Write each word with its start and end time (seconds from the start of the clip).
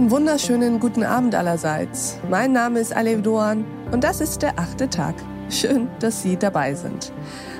Einen 0.00 0.10
wunderschönen 0.10 0.80
guten 0.80 1.04
Abend 1.04 1.34
allerseits. 1.34 2.16
Mein 2.30 2.52
Name 2.52 2.80
ist 2.80 2.96
Alev 2.96 3.20
Doan 3.20 3.66
und 3.92 4.02
das 4.02 4.22
ist 4.22 4.40
der 4.40 4.58
achte 4.58 4.88
Tag. 4.88 5.14
Schön, 5.50 5.88
dass 5.98 6.22
Sie 6.22 6.38
dabei 6.38 6.74
sind. 6.74 7.12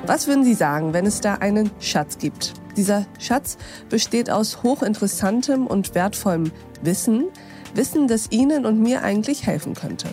Was 0.07 0.27
würden 0.27 0.43
Sie 0.43 0.55
sagen, 0.55 0.95
wenn 0.95 1.05
es 1.05 1.21
da 1.21 1.35
einen 1.35 1.71
Schatz 1.81 2.17
gibt? 2.17 2.55
Dieser 2.79 3.05
Schatz 3.19 3.59
besteht 3.91 4.31
aus 4.31 4.63
hochinteressantem 4.63 5.67
und 5.67 5.95
wertvollem 5.95 6.51
Wissen, 6.81 7.27
Wissen, 7.75 8.09
das 8.09 8.29
Ihnen 8.31 8.65
und 8.65 8.81
mir 8.81 9.03
eigentlich 9.03 9.47
helfen 9.47 9.75
könnte. 9.75 10.09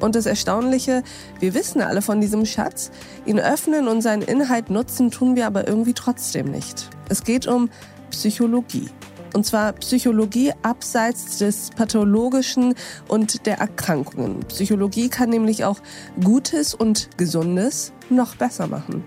Und 0.00 0.14
das 0.14 0.24
Erstaunliche, 0.24 1.02
wir 1.40 1.52
wissen 1.52 1.82
alle 1.82 2.00
von 2.00 2.22
diesem 2.22 2.46
Schatz, 2.46 2.90
ihn 3.26 3.38
öffnen 3.38 3.86
und 3.86 4.00
seinen 4.00 4.22
Inhalt 4.22 4.70
nutzen 4.70 5.10
tun 5.10 5.36
wir 5.36 5.46
aber 5.46 5.68
irgendwie 5.68 5.92
trotzdem 5.92 6.50
nicht. 6.50 6.88
Es 7.10 7.22
geht 7.22 7.46
um 7.46 7.68
Psychologie. 8.10 8.88
Und 9.36 9.44
zwar 9.44 9.74
Psychologie 9.74 10.52
abseits 10.62 11.36
des 11.36 11.68
Pathologischen 11.76 12.74
und 13.06 13.44
der 13.44 13.58
Erkrankungen. 13.58 14.40
Psychologie 14.48 15.10
kann 15.10 15.28
nämlich 15.28 15.66
auch 15.66 15.76
Gutes 16.24 16.72
und 16.72 17.10
Gesundes 17.18 17.92
noch 18.08 18.34
besser 18.36 18.66
machen. 18.66 19.04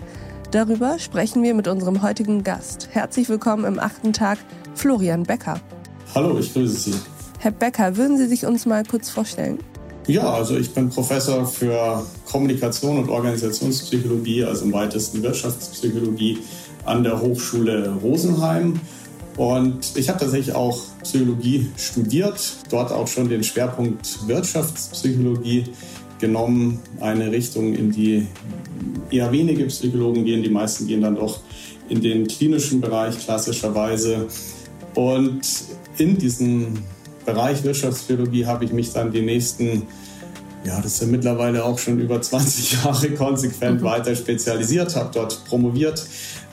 Darüber 0.51 0.99
sprechen 0.99 1.41
wir 1.41 1.55
mit 1.55 1.67
unserem 1.67 2.03
heutigen 2.03 2.43
Gast. 2.43 2.89
Herzlich 2.91 3.27
willkommen 3.27 3.65
im 3.65 3.79
achten 3.79 4.13
Tag, 4.13 4.37
Florian 4.75 5.23
Becker. 5.23 5.59
Hallo, 6.13 6.37
ich 6.37 6.53
grüße 6.53 6.91
Sie. 6.91 6.95
Herr 7.39 7.49
Becker, 7.49 7.97
würden 7.97 8.19
Sie 8.19 8.27
sich 8.27 8.45
uns 8.45 8.67
mal 8.67 8.83
kurz 8.83 9.09
vorstellen? 9.09 9.57
Ja, 10.05 10.31
also 10.31 10.55
ich 10.57 10.71
bin 10.75 10.89
Professor 10.89 11.43
für 11.47 12.05
Kommunikation 12.29 12.99
und 12.99 13.09
Organisationspsychologie, 13.09 14.43
also 14.43 14.65
im 14.65 14.73
weitesten 14.73 15.23
Wirtschaftspsychologie 15.23 16.37
an 16.85 17.03
der 17.03 17.19
Hochschule 17.19 17.95
Rosenheim 18.03 18.79
und 19.39 19.95
ich 19.95 20.09
habe 20.09 20.19
tatsächlich 20.19 20.53
auch 20.53 20.81
Psychologie 21.01 21.67
studiert, 21.77 22.57
dort 22.69 22.91
auch 22.91 23.07
schon 23.07 23.29
den 23.29 23.41
Schwerpunkt 23.41 24.27
Wirtschaftspsychologie 24.27 25.63
genommen, 26.19 26.79
eine 26.99 27.31
Richtung, 27.31 27.73
in 27.73 27.89
die 27.89 28.27
eher 29.09 29.31
wenige 29.31 29.63
Psychologen 29.67 30.25
gehen. 30.25 30.43
Die 30.43 30.49
meisten 30.49 30.87
gehen 30.87 30.99
dann 30.99 31.15
doch 31.15 31.39
in 31.87 32.01
den 32.01 32.27
klinischen 32.27 32.81
Bereich 32.81 33.17
klassischerweise. 33.17 34.27
Und 34.93 35.39
in 35.97 36.17
diesem 36.17 36.73
Bereich 37.25 37.63
Wirtschaftspsychologie 37.63 38.45
habe 38.45 38.65
ich 38.65 38.73
mich 38.73 38.91
dann 38.91 39.09
die 39.09 39.21
nächsten, 39.21 39.83
ja, 40.65 40.81
das 40.81 40.93
ist 40.93 41.01
ja 41.01 41.07
mittlerweile 41.07 41.63
auch 41.63 41.79
schon 41.79 41.99
über 41.99 42.21
20 42.21 42.71
Jahre 42.83 43.11
konsequent 43.11 43.81
mhm. 43.81 43.85
weiter 43.85 44.15
spezialisiert, 44.15 44.95
habe 44.95 45.09
dort 45.13 45.43
promoviert 45.45 46.05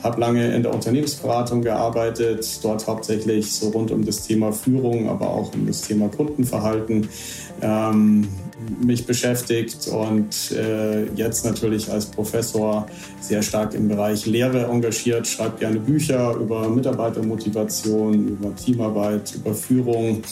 habe 0.06 0.20
lange 0.20 0.54
in 0.54 0.62
der 0.62 0.72
Unternehmensberatung 0.72 1.62
gearbeitet, 1.62 2.46
dort 2.62 2.86
hauptsächlich 2.86 3.52
so 3.52 3.68
rund 3.68 3.90
um 3.90 4.04
das 4.04 4.22
Thema 4.22 4.52
Führung, 4.52 5.08
aber 5.08 5.28
auch 5.28 5.52
um 5.54 5.66
das 5.66 5.82
Thema 5.82 6.08
Kundenverhalten 6.08 7.08
ähm, 7.60 8.28
mich 8.82 9.06
beschäftigt 9.06 9.88
und 9.88 10.52
äh, 10.52 11.04
jetzt 11.14 11.44
natürlich 11.44 11.90
als 11.90 12.06
Professor 12.06 12.86
sehr 13.20 13.42
stark 13.42 13.74
im 13.74 13.88
Bereich 13.88 14.26
Lehre 14.26 14.64
engagiert, 14.66 15.26
schreibe 15.26 15.58
gerne 15.58 15.80
Bücher 15.80 16.34
über 16.34 16.68
Mitarbeitermotivation, 16.68 18.28
über 18.28 18.54
Teamarbeit, 18.54 19.34
über 19.34 19.54
Führung. 19.54 20.22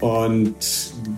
Und 0.00 0.54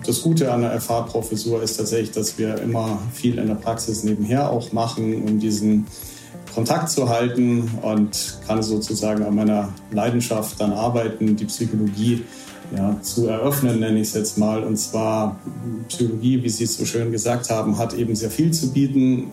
das 0.07 0.23
Gute 0.23 0.53
an 0.53 0.63
der 0.63 0.81
FH-Professur 0.81 1.63
ist 1.63 1.77
tatsächlich, 1.77 2.13
dass 2.13 2.39
wir 2.39 2.61
immer 2.61 2.99
viel 3.13 3.39
in 3.39 3.47
der 3.47 3.55
Praxis 3.55 4.05
nebenher 4.05 4.51
auch 4.51 4.73
machen, 4.73 5.23
um 5.23 5.39
diesen 5.39 5.87
Kontakt 6.55 6.91
zu 6.91 7.09
halten 7.09 7.71
und 7.83 8.39
kann 8.47 8.63
sozusagen 8.63 9.23
an 9.23 9.35
meiner 9.35 9.73
Leidenschaft 9.91 10.61
dann 10.61 10.73
arbeiten, 10.73 11.37
die 11.37 11.45
Psychologie 11.45 12.25
ja, 12.77 12.97
zu 13.03 13.27
eröffnen, 13.27 13.81
nenne 13.81 14.01
ich 14.01 14.09
es 14.09 14.15
jetzt 14.15 14.39
mal. 14.39 14.63
Und 14.63 14.77
zwar 14.77 15.37
Psychologie, 15.89 16.43
wie 16.43 16.49
Sie 16.49 16.65
es 16.65 16.77
so 16.77 16.85
schön 16.85 17.13
gesagt 17.13 17.51
haben, 17.51 17.79
hat 17.79 17.95
eben 17.95 18.15
sehr 18.15 18.31
viel 18.31 18.53
zu 18.53 18.73
bieten. 18.73 19.31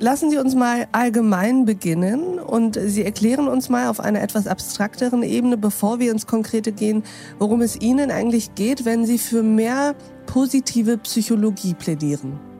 Lassen 0.00 0.28
Sie 0.28 0.38
uns 0.38 0.56
mal 0.56 0.88
allgemein 0.90 1.64
beginnen 1.64 2.40
und 2.40 2.78
Sie 2.80 3.04
erklären 3.04 3.46
uns 3.46 3.68
mal 3.68 3.88
auf 3.88 4.00
einer 4.00 4.22
etwas 4.22 4.48
abstrakteren 4.48 5.22
Ebene, 5.22 5.56
bevor 5.56 6.00
wir 6.00 6.10
ins 6.10 6.26
Konkrete 6.26 6.72
gehen, 6.72 7.04
worum 7.38 7.62
es 7.62 7.80
Ihnen 7.80 8.10
eigentlich 8.10 8.56
geht, 8.56 8.84
wenn 8.84 9.06
Sie 9.06 9.18
für 9.18 9.44
mehr 9.44 9.94
positive 10.26 10.98
Psychologie 10.98 11.74
plädieren. 11.74 12.53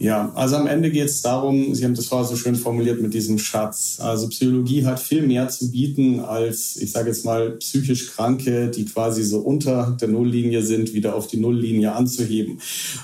Ja, 0.00 0.32
also 0.34 0.56
am 0.56 0.66
Ende 0.66 0.90
geht 0.90 1.06
es 1.06 1.22
darum, 1.22 1.72
Sie 1.72 1.84
haben 1.84 1.94
das 1.94 2.06
vorher 2.06 2.26
so 2.26 2.34
schön 2.34 2.56
formuliert 2.56 3.00
mit 3.00 3.14
diesem 3.14 3.38
Schatz. 3.38 3.98
Also 4.00 4.28
Psychologie 4.28 4.84
hat 4.84 4.98
viel 4.98 5.22
mehr 5.22 5.48
zu 5.48 5.70
bieten 5.70 6.18
als, 6.18 6.76
ich 6.76 6.90
sage 6.90 7.08
jetzt 7.08 7.24
mal, 7.24 7.52
psychisch 7.52 8.10
Kranke, 8.10 8.70
die 8.70 8.86
quasi 8.86 9.22
so 9.22 9.38
unter 9.38 9.96
der 10.00 10.08
Nulllinie 10.08 10.62
sind, 10.62 10.94
wieder 10.94 11.14
auf 11.14 11.28
die 11.28 11.36
Nulllinie 11.36 11.92
anzuheben. 11.92 12.58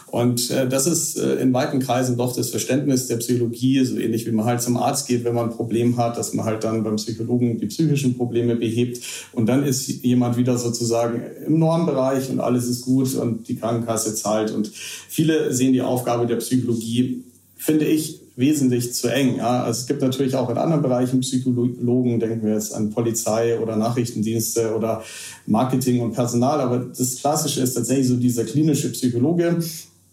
Und 0.08 0.50
äh, 0.50 0.68
das 0.68 0.88
ist 0.88 1.16
äh, 1.16 1.36
in 1.36 1.52
weiten 1.52 1.78
Kreisen 1.78 2.16
doch 2.16 2.34
das 2.34 2.50
Verständnis 2.50 3.06
der 3.06 3.18
Psychologie, 3.18 3.84
so 3.84 3.96
ähnlich 3.96 4.26
wie 4.26 4.32
man 4.32 4.44
halt 4.44 4.60
zum 4.60 4.76
Arzt 4.76 5.06
geht, 5.06 5.22
wenn 5.22 5.34
man 5.34 5.50
ein 5.50 5.56
Problem 5.56 5.96
hat, 5.96 6.18
dass 6.18 6.34
man 6.34 6.44
halt 6.44 6.64
dann 6.64 6.82
beim 6.82 6.96
Psychologen 6.96 7.58
die 7.58 7.66
psychischen 7.66 8.16
Probleme 8.16 8.56
behebt. 8.56 9.00
Und 9.32 9.48
dann 9.48 9.62
ist 9.62 9.86
jemand 9.86 10.36
wieder 10.36 10.58
sozusagen 10.58 11.22
im 11.46 11.60
Normbereich 11.60 12.30
und 12.30 12.40
alles 12.40 12.66
ist 12.66 12.82
gut 12.82 13.14
und 13.14 13.48
die 13.48 13.54
Krankenkasse 13.54 14.16
zahlt. 14.16 14.50
Und 14.50 14.72
viele 15.08 15.54
sehen 15.54 15.72
die 15.72 15.82
Aufgabe 15.82 16.26
der 16.26 16.36
Psychologie 16.36 16.79
Psychologie, 16.80 17.24
finde 17.56 17.84
ich, 17.84 18.20
wesentlich 18.36 18.94
zu 18.94 19.08
eng. 19.08 19.36
Ja. 19.36 19.64
Also 19.64 19.82
es 19.82 19.86
gibt 19.86 20.00
natürlich 20.00 20.34
auch 20.34 20.48
in 20.48 20.56
anderen 20.56 20.82
Bereichen 20.82 21.20
Psychologen, 21.20 22.18
denken 22.18 22.46
wir 22.46 22.54
jetzt 22.54 22.74
an 22.74 22.90
Polizei 22.90 23.58
oder 23.58 23.76
Nachrichtendienste 23.76 24.74
oder 24.74 25.04
Marketing 25.46 26.00
und 26.00 26.12
Personal, 26.12 26.60
aber 26.60 26.78
das 26.78 27.16
Klassische 27.16 27.60
ist 27.60 27.74
tatsächlich 27.74 28.08
so 28.08 28.16
dieser 28.16 28.44
klinische 28.44 28.90
Psychologe, 28.92 29.58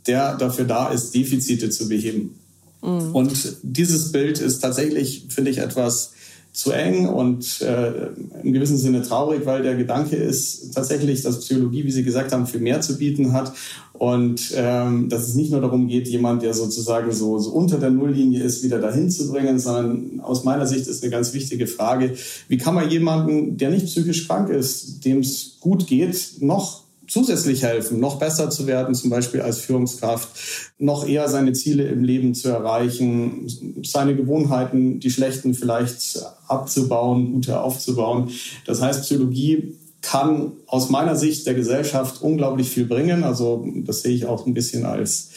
der 0.08 0.36
dafür 0.36 0.66
da 0.66 0.90
ist, 0.90 1.16
Defizite 1.16 1.70
zu 1.70 1.88
beheben. 1.88 2.38
Mhm. 2.82 3.16
Und 3.16 3.58
dieses 3.64 4.12
Bild 4.12 4.40
ist 4.40 4.60
tatsächlich, 4.60 5.26
finde 5.30 5.52
ich, 5.52 5.60
etwas 5.60 6.12
zu 6.58 6.72
eng 6.72 7.08
und 7.08 7.62
äh, 7.62 8.08
im 8.42 8.52
gewissen 8.52 8.78
Sinne 8.78 9.04
traurig, 9.04 9.46
weil 9.46 9.62
der 9.62 9.76
Gedanke 9.76 10.16
ist 10.16 10.74
tatsächlich, 10.74 11.22
dass 11.22 11.42
Psychologie, 11.42 11.84
wie 11.84 11.92
Sie 11.92 12.04
gesagt 12.04 12.32
haben, 12.32 12.48
viel 12.48 12.62
mehr 12.62 12.82
zu 12.82 12.98
bieten 12.98 13.32
hat. 13.32 13.54
Und 13.94 14.54
ähm, 14.56 15.08
dass 15.08 15.28
es 15.28 15.36
nicht 15.36 15.52
nur 15.52 15.62
darum 15.62 15.88
geht, 15.88 16.08
jemand, 16.08 16.42
der 16.42 16.56
sozusagen 16.56 17.12
so, 17.12 17.38
so 17.38 17.52
unter 17.52 17.78
der 17.78 17.92
Nulllinie 17.92 18.42
ist, 18.42 18.64
wieder 18.64 18.80
dahin 18.80 19.12
zu 19.12 19.32
bringen, 19.32 19.60
sondern 19.60 20.20
aus 20.22 20.46
meiner 20.46 20.66
Sicht 20.66 20.88
ist 20.88 21.04
eine 21.04 21.12
ganz 21.12 21.32
wichtige 21.36 21.68
Frage, 21.68 22.16
wie 22.48 22.58
kann 22.58 22.74
man 22.74 22.90
jemanden, 22.90 23.58
der 23.58 23.70
nicht 23.70 23.86
psychisch 23.86 24.28
krank 24.28 24.50
ist, 24.50 25.06
dem 25.06 25.20
es 25.20 25.58
gut 25.60 25.86
geht, 25.86 26.38
noch 26.40 26.87
zusätzlich 27.08 27.64
helfen, 27.64 28.00
noch 28.00 28.20
besser 28.20 28.50
zu 28.50 28.68
werden, 28.68 28.94
zum 28.94 29.10
Beispiel 29.10 29.42
als 29.42 29.60
Führungskraft, 29.60 30.30
noch 30.78 31.08
eher 31.08 31.30
seine 31.30 31.54
Ziele 31.54 31.84
im 31.88 32.04
Leben 32.04 32.36
zu 32.36 32.50
erreichen, 32.50 33.48
seine 33.84 34.16
Gewohnheiten, 34.16 35.00
die 35.00 35.10
schlechten 35.10 35.54
vielleicht 35.54 36.22
abzubauen, 36.48 37.34
gute 37.34 37.60
aufzubauen. 37.62 38.30
Das 38.66 38.82
heißt, 38.82 39.04
Psychologie 39.04 39.76
kann 40.02 40.54
aus 40.68 40.90
meiner 40.90 41.16
Sicht 41.16 41.48
der 41.48 41.54
Gesellschaft 41.54 42.22
unglaublich 42.22 42.70
viel 42.70 42.86
bringen. 42.86 43.24
Also 43.24 43.66
das 43.86 44.02
sehe 44.02 44.14
ich 44.14 44.26
auch 44.26 44.46
ein 44.46 44.54
bisschen 44.54 44.86
als 44.86 45.30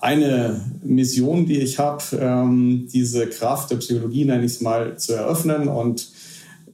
eine 0.00 0.60
Mission, 0.82 1.46
die 1.46 1.60
ich 1.60 1.78
habe, 1.78 2.02
ähm, 2.20 2.88
diese 2.92 3.26
Kraft 3.26 3.70
der 3.70 3.76
Psychologie, 3.76 4.26
nenne 4.26 4.44
ich 4.44 4.52
es 4.52 4.60
mal, 4.60 4.98
zu 4.98 5.14
eröffnen 5.14 5.68
und 5.68 6.08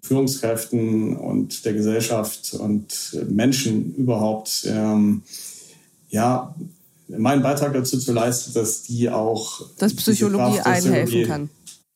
Führungskräften 0.02 1.16
und 1.16 1.64
der 1.64 1.74
Gesellschaft 1.74 2.54
und 2.54 3.16
Menschen 3.28 3.94
überhaupt, 3.94 4.66
ähm, 4.66 5.22
ja, 6.08 6.54
meinen 7.08 7.42
Beitrag 7.42 7.72
dazu 7.72 7.98
zu 7.98 8.12
leisten, 8.12 8.52
dass 8.54 8.82
die 8.82 9.10
auch. 9.10 9.62
Dass 9.78 9.94
Psychologie 9.94 10.60
einhelfen 10.60 11.26
kann. 11.26 11.50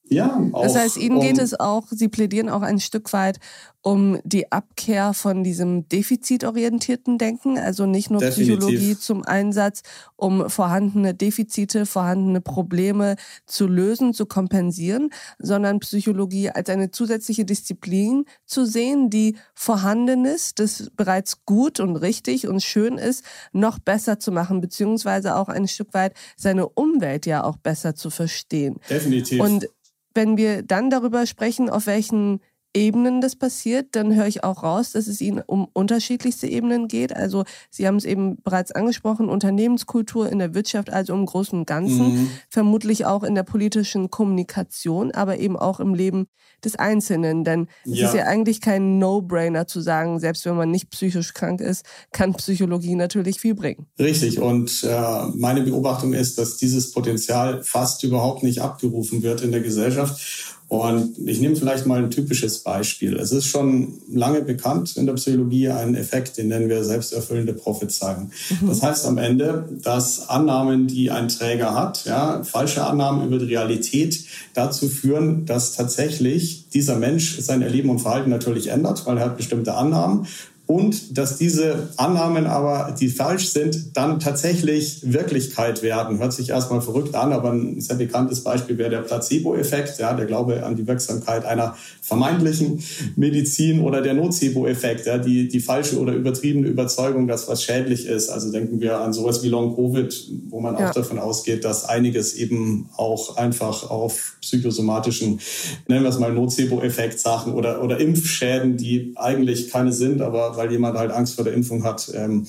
Ja, 0.06 0.38
auch, 0.52 0.62
das 0.62 0.76
heißt, 0.76 0.96
Ihnen 0.98 1.20
geht 1.20 1.38
es 1.38 1.58
auch, 1.58 1.84
Sie 1.90 2.08
plädieren 2.08 2.50
auch 2.50 2.60
ein 2.60 2.78
Stück 2.78 3.12
weit 3.14 3.38
um 3.80 4.18
die 4.24 4.50
Abkehr 4.50 5.12
von 5.12 5.44
diesem 5.44 5.88
defizitorientierten 5.88 7.18
Denken, 7.18 7.58
also 7.58 7.84
nicht 7.84 8.10
nur 8.10 8.20
Definitiv. 8.20 8.58
Psychologie 8.58 8.98
zum 8.98 9.24
Einsatz, 9.24 9.82
um 10.16 10.48
vorhandene 10.48 11.14
Defizite, 11.14 11.84
vorhandene 11.84 12.40
Probleme 12.40 13.16
zu 13.46 13.66
lösen, 13.66 14.14
zu 14.14 14.24
kompensieren, 14.24 15.10
sondern 15.38 15.80
Psychologie 15.80 16.50
als 16.50 16.70
eine 16.70 16.90
zusätzliche 16.90 17.44
Disziplin 17.44 18.24
zu 18.46 18.64
sehen, 18.64 19.10
die 19.10 19.36
vorhandenes, 19.54 20.54
das 20.54 20.90
bereits 20.96 21.44
gut 21.44 21.78
und 21.78 21.96
richtig 21.96 22.46
und 22.48 22.62
schön 22.62 22.96
ist, 22.96 23.22
noch 23.52 23.78
besser 23.78 24.18
zu 24.18 24.32
machen, 24.32 24.62
beziehungsweise 24.62 25.36
auch 25.36 25.48
ein 25.48 25.68
Stück 25.68 25.92
weit 25.92 26.14
seine 26.36 26.68
Umwelt 26.68 27.26
ja 27.26 27.44
auch 27.44 27.56
besser 27.56 27.94
zu 27.94 28.08
verstehen. 28.08 28.76
Definitiv. 28.88 29.40
Und 29.40 29.68
wenn 30.14 30.36
wir 30.36 30.62
dann 30.62 30.90
darüber 30.90 31.26
sprechen, 31.26 31.68
auf 31.68 31.86
welchen 31.86 32.40
Ebenen 32.74 33.20
das 33.20 33.36
passiert, 33.36 33.88
dann 33.92 34.14
höre 34.14 34.26
ich 34.26 34.42
auch 34.44 34.62
raus, 34.62 34.92
dass 34.92 35.06
es 35.06 35.20
Ihnen 35.20 35.42
um 35.46 35.68
unterschiedlichste 35.72 36.48
Ebenen 36.48 36.88
geht. 36.88 37.14
Also 37.14 37.44
Sie 37.70 37.86
haben 37.86 37.96
es 37.96 38.04
eben 38.04 38.36
bereits 38.42 38.72
angesprochen, 38.72 39.28
Unternehmenskultur 39.28 40.28
in 40.30 40.40
der 40.40 40.54
Wirtschaft, 40.54 40.90
also 40.90 41.14
im 41.14 41.24
Großen 41.24 41.58
und 41.58 41.66
Ganzen, 41.66 42.14
mhm. 42.14 42.30
vermutlich 42.48 43.06
auch 43.06 43.22
in 43.22 43.34
der 43.34 43.44
politischen 43.44 44.10
Kommunikation, 44.10 45.12
aber 45.12 45.38
eben 45.38 45.56
auch 45.56 45.80
im 45.80 45.94
Leben 45.94 46.26
des 46.64 46.76
Einzelnen. 46.76 47.44
Denn 47.44 47.68
es 47.84 47.98
ja. 47.98 48.08
ist 48.08 48.14
ja 48.14 48.24
eigentlich 48.24 48.60
kein 48.60 48.98
No-Brainer 48.98 49.66
zu 49.66 49.80
sagen, 49.80 50.18
selbst 50.18 50.44
wenn 50.44 50.56
man 50.56 50.70
nicht 50.70 50.90
psychisch 50.90 51.32
krank 51.32 51.60
ist, 51.60 51.84
kann 52.12 52.34
Psychologie 52.34 52.96
natürlich 52.96 53.40
viel 53.40 53.54
bringen. 53.54 53.86
Richtig. 53.98 54.40
Und 54.40 54.82
äh, 54.82 55.26
meine 55.34 55.62
Beobachtung 55.62 56.12
ist, 56.12 56.38
dass 56.38 56.56
dieses 56.56 56.90
Potenzial 56.92 57.62
fast 57.62 58.02
überhaupt 58.02 58.42
nicht 58.42 58.60
abgerufen 58.60 59.22
wird 59.22 59.42
in 59.42 59.52
der 59.52 59.60
Gesellschaft. 59.60 60.53
Und 60.68 61.18
ich 61.28 61.40
nehme 61.40 61.56
vielleicht 61.56 61.86
mal 61.86 62.02
ein 62.02 62.10
typisches 62.10 62.60
Beispiel. 62.60 63.16
Es 63.16 63.32
ist 63.32 63.44
schon 63.44 64.00
lange 64.10 64.40
bekannt 64.42 64.96
in 64.96 65.06
der 65.06 65.12
Psychologie 65.12 65.68
ein 65.68 65.94
Effekt, 65.94 66.38
den 66.38 66.48
nennen 66.48 66.68
wir 66.68 66.82
selbsterfüllende 66.82 67.52
Prophezeiung. 67.52 68.30
Mhm. 68.60 68.68
Das 68.68 68.82
heißt 68.82 69.06
am 69.06 69.18
Ende, 69.18 69.68
dass 69.82 70.28
Annahmen, 70.28 70.86
die 70.86 71.10
ein 71.10 71.28
Träger 71.28 71.74
hat, 71.74 72.06
ja, 72.06 72.42
falsche 72.44 72.84
Annahmen 72.84 73.26
über 73.26 73.38
die 73.38 73.54
Realität 73.54 74.24
dazu 74.54 74.88
führen, 74.88 75.44
dass 75.44 75.72
tatsächlich 75.72 76.70
dieser 76.70 76.96
Mensch 76.96 77.38
sein 77.40 77.62
Erleben 77.62 77.90
und 77.90 78.00
Verhalten 78.00 78.30
natürlich 78.30 78.68
ändert, 78.68 79.06
weil 79.06 79.18
er 79.18 79.26
hat 79.26 79.36
bestimmte 79.36 79.74
Annahmen 79.74 80.26
und 80.66 81.18
dass 81.18 81.36
diese 81.36 81.90
Annahmen 81.98 82.46
aber, 82.46 82.94
die 82.98 83.08
falsch 83.08 83.48
sind, 83.48 83.96
dann 83.96 84.18
tatsächlich 84.18 85.00
Wirklichkeit 85.12 85.82
werden. 85.82 86.18
Hört 86.18 86.32
sich 86.32 86.48
erstmal 86.48 86.80
verrückt 86.80 87.14
an, 87.14 87.34
aber 87.34 87.52
ein 87.52 87.82
sehr 87.82 87.96
bekanntes 87.96 88.42
Beispiel 88.42 88.78
wäre 88.78 88.88
der 88.88 89.00
Placebo-Effekt, 89.00 89.98
ja, 89.98 90.14
der 90.14 90.24
Glaube 90.24 90.64
an 90.64 90.76
die 90.76 90.86
Wirksamkeit 90.86 91.44
einer 91.44 91.76
vermeintlichen 92.00 92.82
Medizin 93.16 93.80
oder 93.80 94.00
der 94.00 94.14
Nocebo-Effekt, 94.14 95.06
ja, 95.06 95.18
die, 95.18 95.48
die 95.48 95.60
falsche 95.60 95.98
oder 95.98 96.14
übertriebene 96.14 96.66
Überzeugung, 96.66 97.28
dass 97.28 97.46
was 97.46 97.62
schädlich 97.62 98.06
ist. 98.06 98.30
Also 98.30 98.50
denken 98.50 98.80
wir 98.80 99.00
an 99.00 99.12
sowas 99.12 99.42
wie 99.42 99.48
Long-Covid, 99.48 100.30
wo 100.48 100.60
man 100.60 100.78
ja. 100.78 100.88
auch 100.88 100.94
davon 100.94 101.18
ausgeht, 101.18 101.64
dass 101.66 101.86
einiges 101.86 102.34
eben 102.34 102.88
auch 102.96 103.36
einfach 103.36 103.90
auf 103.90 104.36
psychosomatischen, 104.40 105.40
nennen 105.88 106.04
wir 106.04 106.10
es 106.10 106.18
mal 106.18 106.32
Nocebo-Effekt 106.32 107.20
Sachen 107.20 107.52
oder, 107.52 107.82
oder 107.82 108.00
Impfschäden, 108.00 108.78
die 108.78 109.12
eigentlich 109.16 109.70
keine 109.70 109.92
sind, 109.92 110.22
aber 110.22 110.53
weil 110.56 110.70
jemand 110.70 110.98
halt 110.98 111.10
Angst 111.10 111.34
vor 111.34 111.44
der 111.44 111.54
Impfung 111.54 111.84
hat. 111.84 112.10
Ähm, 112.14 112.46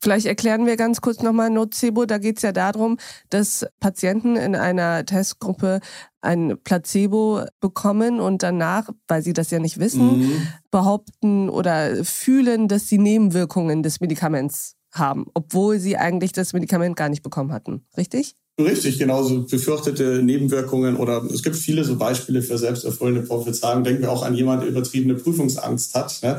Vielleicht 0.00 0.26
erklären 0.26 0.66
wir 0.66 0.76
ganz 0.76 1.00
kurz 1.00 1.22
nochmal 1.22 1.50
Nocebo. 1.50 2.04
Da 2.04 2.18
geht 2.18 2.36
es 2.36 2.42
ja 2.42 2.52
darum, 2.52 2.98
dass 3.30 3.66
Patienten 3.80 4.36
in 4.36 4.54
einer 4.54 5.04
Testgruppe 5.06 5.80
ein 6.20 6.58
Placebo 6.62 7.44
bekommen 7.60 8.20
und 8.20 8.42
danach, 8.42 8.90
weil 9.08 9.22
sie 9.22 9.32
das 9.32 9.50
ja 9.50 9.58
nicht 9.58 9.78
wissen, 9.78 10.18
mhm. 10.18 10.48
behaupten 10.70 11.48
oder 11.48 12.04
fühlen, 12.04 12.68
dass 12.68 12.88
sie 12.88 12.98
Nebenwirkungen 12.98 13.82
des 13.82 14.00
Medikaments 14.00 14.76
haben, 14.92 15.26
obwohl 15.34 15.78
sie 15.78 15.96
eigentlich 15.96 16.32
das 16.32 16.52
Medikament 16.52 16.96
gar 16.96 17.08
nicht 17.08 17.22
bekommen 17.22 17.52
hatten. 17.52 17.86
Richtig? 17.96 18.34
Richtig, 18.58 18.98
genauso 18.98 19.42
befürchtete 19.42 20.22
Nebenwirkungen 20.22 20.96
oder 20.96 21.22
es 21.30 21.42
gibt 21.42 21.56
viele 21.56 21.84
so 21.84 21.96
Beispiele 21.96 22.40
für 22.40 22.56
selbsterfüllende 22.56 23.20
Prophezeiungen. 23.20 23.84
Denken 23.84 24.00
wir 24.00 24.10
auch 24.10 24.22
an 24.22 24.34
jemanden, 24.34 24.62
der 24.62 24.70
übertriebene 24.70 25.14
Prüfungsangst 25.14 25.94
hat 25.94 26.18
ne? 26.22 26.38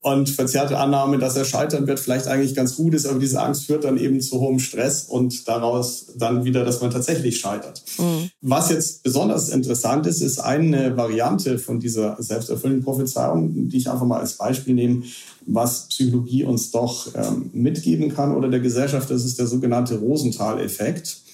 und 0.00 0.30
verzerrte 0.30 0.78
Annahme, 0.78 1.18
dass 1.18 1.36
er 1.36 1.44
scheitern 1.44 1.88
wird, 1.88 1.98
vielleicht 1.98 2.28
eigentlich 2.28 2.54
ganz 2.54 2.76
gut 2.76 2.94
ist, 2.94 3.04
aber 3.04 3.18
diese 3.18 3.42
Angst 3.42 3.66
führt 3.66 3.82
dann 3.82 3.96
eben 3.96 4.20
zu 4.20 4.38
hohem 4.38 4.60
Stress 4.60 5.06
und 5.06 5.48
daraus 5.48 6.06
dann 6.16 6.44
wieder, 6.44 6.64
dass 6.64 6.80
man 6.80 6.92
tatsächlich 6.92 7.40
scheitert. 7.40 7.82
Mhm. 7.98 8.30
Was 8.42 8.70
jetzt 8.70 9.02
besonders 9.02 9.48
interessant 9.48 10.06
ist, 10.06 10.20
ist 10.20 10.38
eine 10.38 10.96
Variante 10.96 11.58
von 11.58 11.80
dieser 11.80 12.16
selbsterfüllenden 12.20 12.84
Prophezeiung, 12.84 13.68
die 13.68 13.78
ich 13.78 13.90
einfach 13.90 14.06
mal 14.06 14.20
als 14.20 14.34
Beispiel 14.34 14.74
nehme, 14.74 15.02
was 15.46 15.88
Psychologie 15.88 16.44
uns 16.44 16.70
doch 16.70 17.08
ähm, 17.16 17.50
mitgeben 17.52 18.14
kann 18.14 18.36
oder 18.36 18.48
der 18.48 18.60
Gesellschaft. 18.60 19.10
Das 19.10 19.24
ist 19.24 19.40
der 19.40 19.48
sogenannte 19.48 19.96
Rosenthal-Effekt. 19.96 21.25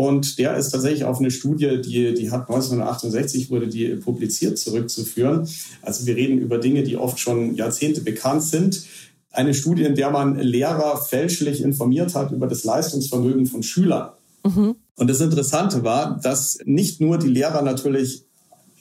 Und 0.00 0.38
der 0.38 0.56
ist 0.56 0.70
tatsächlich 0.70 1.04
auf 1.04 1.18
eine 1.18 1.30
Studie, 1.30 1.78
die, 1.82 2.14
die 2.14 2.30
hat 2.30 2.48
1968 2.48 3.50
wurde 3.50 3.68
die 3.68 3.88
publiziert, 3.96 4.58
zurückzuführen. 4.58 5.46
Also 5.82 6.06
wir 6.06 6.16
reden 6.16 6.38
über 6.38 6.56
Dinge, 6.56 6.84
die 6.84 6.96
oft 6.96 7.20
schon 7.20 7.54
Jahrzehnte 7.54 8.00
bekannt 8.00 8.42
sind. 8.42 8.82
Eine 9.30 9.52
Studie, 9.52 9.82
in 9.82 9.96
der 9.96 10.10
man 10.10 10.40
Lehrer 10.40 10.96
fälschlich 10.96 11.60
informiert 11.60 12.14
hat 12.14 12.32
über 12.32 12.46
das 12.46 12.64
Leistungsvermögen 12.64 13.44
von 13.44 13.62
Schülern. 13.62 14.12
Mhm. 14.42 14.76
Und 14.96 15.10
das 15.10 15.20
Interessante 15.20 15.84
war, 15.84 16.18
dass 16.22 16.60
nicht 16.64 17.02
nur 17.02 17.18
die 17.18 17.28
Lehrer 17.28 17.60
natürlich 17.60 18.24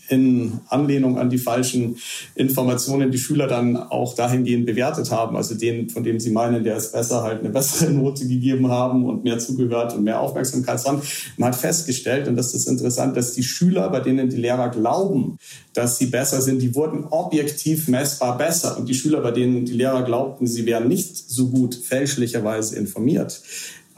in 0.10 0.60
Anlehnung 0.68 1.18
an 1.18 1.30
die 1.30 1.38
falschen 1.38 1.98
Informationen 2.36 3.12
die 3.12 3.18
Schüler 3.18 3.48
dann 3.48 3.78
auch 3.78 4.16
dahingehend 4.16 4.66
bewertet 4.66 5.12
haben. 5.12 5.36
Also 5.36 5.56
den, 5.56 5.90
von 5.90 6.04
dem 6.04 6.20
sie 6.20 6.32
meinen, 6.32 6.64
der 6.64 6.78
ist 6.78 6.92
besser, 6.92 7.24
halt 7.24 7.40
eine 7.40 7.50
bessere 7.50 7.92
Note 7.92 8.28
gegeben 8.28 8.70
haben 8.70 9.06
und 9.06 9.24
mehr 9.24 9.40
zugehört 9.40 9.96
und 9.96 10.04
mehr 10.04 10.20
Aufmerksamkeit. 10.20 10.80
Sondern 10.80 11.06
man 11.38 11.50
hat 11.50 11.56
festgestellt, 11.56 12.28
und 12.28 12.36
das 12.36 12.54
ist 12.54 12.68
interessant, 12.68 13.16
dass 13.16 13.34
die 13.34 13.44
Schüler, 13.44 13.90
bei 13.90 14.00
denen 14.00 14.30
die 14.30 14.38
Lehrer 14.38 14.70
glauben, 14.70 15.38
dass 15.74 15.98
sie 15.98 16.08
besser 16.08 16.42
sind, 16.42 16.62
die 16.62 16.76
wurden 16.76 17.06
objektiv 17.06 17.88
messbar 17.88 18.38
besser. 18.38 18.78
Und 18.78 18.90
die 18.90 18.96
Schüler, 18.96 19.22
bei 19.22 19.32
denen 19.32 19.66
die 19.66 19.74
Lehrer 19.74 20.04
glaubten, 20.04 20.48
sie 20.48 20.66
wären 20.66 20.88
nicht 20.88 21.16
so 21.16 21.50
gut 21.50 21.76
fälschlicherweise 21.76 22.78
informiert, 22.78 23.42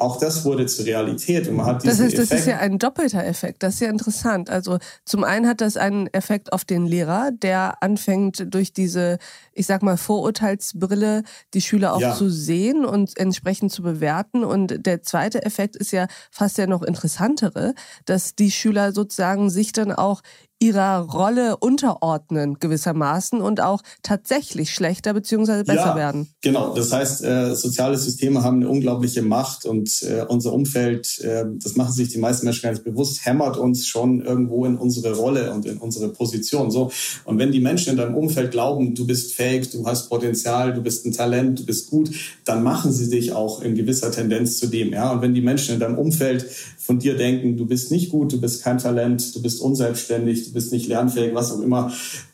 auch 0.02 0.18
das 0.18 0.44
wurde 0.46 0.66
zur 0.66 0.86
Realität 0.86 1.48
und 1.48 1.56
man 1.56 1.66
hat 1.68 1.86
das 1.86 2.00
heißt, 2.00 2.18
das 2.18 2.32
ist 2.32 2.48
ja 2.48 2.58
ein 2.58 2.80
doppelter 2.80 3.24
Effekt. 3.24 3.64
Das 3.64 3.76
ist 3.76 3.82
ja 3.82 3.90
interessant. 3.90 4.50
Also 4.50 4.80
zum 5.06 5.24
einen 5.24 5.48
hat 5.48 5.62
das 5.62 5.78
einen 5.78 6.08
Effekt 6.08 6.54
auf 6.54 6.66
den 6.66 6.86
Lehrer, 6.86 7.32
der 7.32 7.82
anfängt 7.82 8.54
durch 8.54 8.74
diese, 8.74 9.20
ich 9.54 9.68
sag 9.68 9.84
mal 9.84 9.98
Vorurteilsbrille 9.98 11.24
die 11.54 11.62
Schüler 11.62 11.94
auch 11.94 12.02
ja. 12.02 12.16
zu 12.16 12.30
sehen 12.30 12.84
und 12.84 13.18
entsprechend 13.18 13.72
zu 13.72 13.84
bewerten. 13.84 14.44
Und 14.44 14.86
der 14.86 15.04
zweite 15.04 15.44
Effekt 15.44 15.76
ist 15.76 15.92
ja 15.92 16.08
fast 16.32 16.58
ja 16.58 16.68
noch 16.68 16.82
interessantere, 16.82 17.76
dass 18.06 18.36
die 18.36 18.52
Schüler 18.52 18.94
sozusagen 18.94 19.50
sich 19.50 19.72
dann 19.72 19.92
auch 19.92 20.22
ihrer 20.62 21.00
Rolle 21.00 21.58
unterordnen 21.58 22.58
gewissermaßen 22.60 23.42
und 23.42 23.62
auch 23.62 23.82
tatsächlich 24.04 24.72
schlechter 24.74 25.14
beziehungsweise 25.14 25.64
besser 25.64 25.80
ja, 25.80 25.96
werden. 25.96 26.28
Genau, 26.42 26.76
das 26.76 26.92
heißt, 26.94 27.24
äh, 27.24 27.56
soziale 27.56 27.98
Systeme 27.98 28.44
haben 28.44 28.58
eine 28.58 28.70
unglaubliche 28.70 29.24
Macht 29.24 29.66
und 29.66 30.04
äh, 30.04 30.24
unser 30.28 30.54
Umfeld, 30.54 31.20
äh, 31.22 31.46
das 31.56 31.76
machen 31.76 31.94
sich 31.94 32.10
die 32.10 32.20
meisten 32.20 32.46
Menschen 32.46 32.62
gar 32.62 32.72
nicht 32.72 32.84
bewusst, 32.84 33.26
hämmert 33.26 33.58
uns 33.58 33.88
schon 33.88 34.22
irgendwo 34.22 34.66
in 34.66 34.78
unsere 34.78 35.16
Rolle 35.16 35.52
und 35.52 35.66
in 35.66 35.80
unsere 35.80 36.10
Position. 36.10 36.70
So 36.70 36.92
und 37.26 37.40
wenn 37.40 37.52
die 37.52 37.60
Menschen 37.60 37.92
in 37.92 37.98
deinem 37.98 38.16
Umfeld 38.16 38.52
glauben, 38.52 38.94
du 38.94 39.08
bist 39.08 39.34
fähig, 39.34 39.72
du 39.72 39.86
hast 39.88 40.10
Potenzial, 40.10 40.74
du 40.74 40.82
bist 40.82 41.08
ein 41.08 41.12
Talent, 41.12 41.60
du 41.60 41.66
bist 41.66 41.90
gut, 41.90 42.12
dann 42.46 42.62
machen 42.62 42.92
sie 42.92 43.10
dich 43.10 43.32
auch 43.32 43.64
in 43.64 43.74
gewisser 43.74 44.12
Tendenz 44.12 44.60
zu 44.60 44.68
dem. 44.68 44.94
Ja, 44.94 45.12
und 45.12 45.24
wenn 45.24 45.34
die 45.34 45.42
Menschen 45.42 45.74
in 45.74 45.80
deinem 45.80 45.98
Umfeld 45.98 46.46
von 46.78 47.00
dir 47.00 47.16
denken, 47.16 47.58
du 47.58 47.66
bist 47.66 47.92
nicht 47.92 48.10
gut, 48.10 48.32
du 48.32 48.40
bist 48.40 48.64
kein 48.64 48.78
Talent, 48.78 49.36
du 49.36 49.42
bist 49.42 49.60
unselbstständig, 49.62 50.51
bist 50.54 50.72
nicht 50.72 50.88
lernfähig, 50.88 51.34
was 51.34 51.52
auch 51.52 51.62
immer, 51.62 51.92